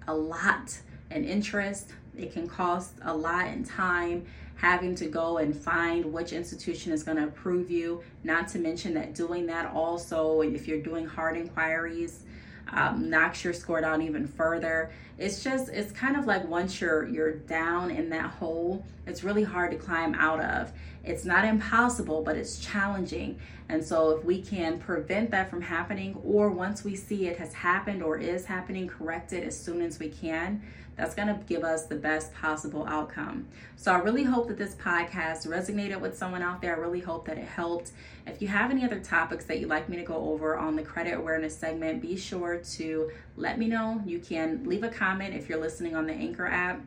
a 0.06 0.14
lot 0.14 0.78
in 1.11 1.24
interest, 1.24 1.92
it 2.16 2.33
can 2.33 2.48
cost 2.48 2.92
a 3.02 3.14
lot 3.14 3.48
in 3.48 3.64
time 3.64 4.24
having 4.57 4.94
to 4.94 5.07
go 5.07 5.38
and 5.38 5.55
find 5.55 6.05
which 6.12 6.33
institution 6.33 6.92
is 6.92 7.02
going 7.02 7.18
to 7.18 7.24
approve 7.24 7.70
you. 7.70 8.02
Not 8.24 8.48
to 8.48 8.59
mention 8.59 8.94
that 8.94 9.14
doing 9.14 9.46
that 9.46 9.72
also, 9.72 10.40
if 10.40 10.66
you're 10.66 10.81
doing 10.81 11.07
hard 11.07 11.37
inquiries, 11.37 12.20
um, 12.72 13.09
knocks 13.09 13.44
your 13.44 13.52
score 13.52 13.81
down 13.81 14.02
even 14.02 14.26
further. 14.26 14.90
It's 15.18 15.42
just 15.42 15.68
it's 15.68 15.92
kind 15.92 16.16
of 16.16 16.26
like 16.26 16.46
once 16.48 16.81
you're 16.81 17.07
you're 17.07 17.35
down 17.35 17.90
in 17.90 18.11
that 18.11 18.31
hole, 18.31 18.85
it's 19.07 19.22
really 19.22 19.44
hard 19.44 19.70
to 19.70 19.76
climb 19.76 20.14
out 20.14 20.40
of. 20.40 20.72
It's 21.06 21.24
not 21.24 21.44
impossible, 21.44 22.22
but 22.22 22.36
it's 22.36 22.58
challenging. 22.58 23.38
And 23.68 23.82
so 23.84 24.10
if 24.10 24.24
we 24.24 24.42
can 24.42 24.78
prevent 24.78 25.30
that 25.30 25.48
from 25.48 25.62
happening, 25.62 26.20
or 26.24 26.50
once 26.50 26.84
we 26.84 26.96
see 26.96 27.28
it 27.28 27.38
has 27.38 27.54
happened 27.54 28.02
or 28.02 28.18
is 28.18 28.44
happening, 28.44 28.88
correct 28.88 29.32
it 29.32 29.44
as 29.44 29.58
soon 29.58 29.80
as 29.82 29.98
we 29.98 30.08
can, 30.08 30.62
that's 30.96 31.14
going 31.14 31.28
to 31.28 31.38
give 31.46 31.62
us 31.62 31.86
the 31.86 31.94
best 31.94 32.32
possible 32.34 32.86
outcome. 32.88 33.46
So 33.76 33.92
I 33.92 33.98
really 33.98 34.24
hope 34.24 34.48
that 34.48 34.56
this 34.56 34.74
podcast 34.74 35.46
resonated 35.46 36.00
with 36.00 36.16
someone 36.16 36.42
out 36.42 36.62
there. 36.62 36.74
I 36.74 36.78
really 36.78 37.00
hope 37.00 37.26
that 37.26 37.38
it 37.38 37.46
helped. 37.46 37.92
If 38.26 38.40
you 38.40 38.48
have 38.48 38.70
any 38.70 38.84
other 38.84 38.98
topics 38.98 39.44
that 39.44 39.60
you'd 39.60 39.68
like 39.68 39.88
me 39.88 39.96
to 39.98 40.04
go 40.04 40.16
over 40.16 40.56
on 40.56 40.74
the 40.74 40.82
credit 40.82 41.14
awareness 41.14 41.56
segment, 41.56 42.00
be 42.00 42.16
sure 42.16 42.58
to 42.58 43.10
let 43.36 43.58
me 43.58 43.68
know. 43.68 44.02
You 44.06 44.18
can 44.18 44.64
leave 44.64 44.82
a 44.82 44.88
comment 44.88 45.34
if 45.34 45.48
you're 45.48 45.60
listening 45.60 45.94
on 45.94 46.06
the 46.06 46.14
Anchor 46.14 46.46
app. 46.46 46.80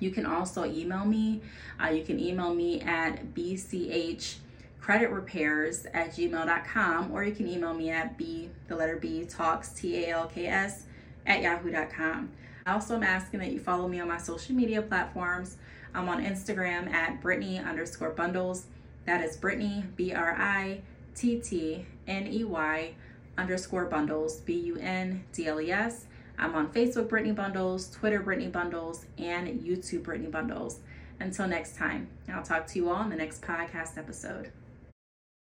You 0.00 0.10
can 0.10 0.26
also 0.26 0.64
email 0.64 1.04
me. 1.04 1.42
Uh, 1.82 1.88
you 1.88 2.02
can 2.02 2.18
email 2.18 2.54
me 2.54 2.80
at 2.80 3.34
bch 3.34 4.36
credit 4.80 5.10
at 5.10 6.10
gmail.com 6.10 7.12
or 7.12 7.22
you 7.22 7.32
can 7.32 7.46
email 7.46 7.74
me 7.74 7.90
at 7.90 8.16
b 8.16 8.48
the 8.66 8.74
letter 8.74 8.96
b 8.96 9.24
talks 9.26 9.68
t-a-l-k-s 9.74 10.84
at 11.26 11.42
yahoo.com 11.42 12.30
I 12.66 12.72
also 12.72 12.94
am 12.94 13.02
asking 13.02 13.40
that 13.40 13.52
you 13.52 13.60
follow 13.60 13.88
me 13.88 14.00
on 14.00 14.08
my 14.08 14.18
social 14.18 14.54
media 14.54 14.82
platforms. 14.82 15.56
I'm 15.94 16.08
on 16.08 16.24
Instagram 16.24 16.90
at 16.92 17.20
Brittney 17.20 17.64
underscore 17.64 18.10
bundles. 18.10 18.66
That 19.06 19.22
is 19.22 19.36
Brittney, 19.36 19.84
B 19.96 20.12
R 20.12 20.36
I 20.38 20.82
T 21.14 21.40
T 21.40 21.86
N 22.06 22.26
E 22.26 22.44
Y 22.44 22.94
underscore 23.38 23.86
bundles, 23.86 24.40
B 24.40 24.54
U 24.54 24.76
N 24.76 25.24
D 25.32 25.46
L 25.46 25.60
E 25.60 25.72
S. 25.72 26.06
I'm 26.40 26.54
on 26.54 26.72
Facebook 26.72 27.08
Brittney 27.08 27.34
Bundles, 27.34 27.90
Twitter 27.90 28.20
Brittney 28.20 28.50
Bundles, 28.50 29.04
and 29.18 29.60
YouTube 29.60 30.02
Brittney 30.04 30.30
Bundles. 30.30 30.80
Until 31.20 31.46
next 31.46 31.76
time, 31.76 32.08
I'll 32.32 32.42
talk 32.42 32.66
to 32.68 32.78
you 32.78 32.88
all 32.88 33.02
in 33.02 33.10
the 33.10 33.16
next 33.16 33.42
podcast 33.42 33.98
episode. 33.98 34.50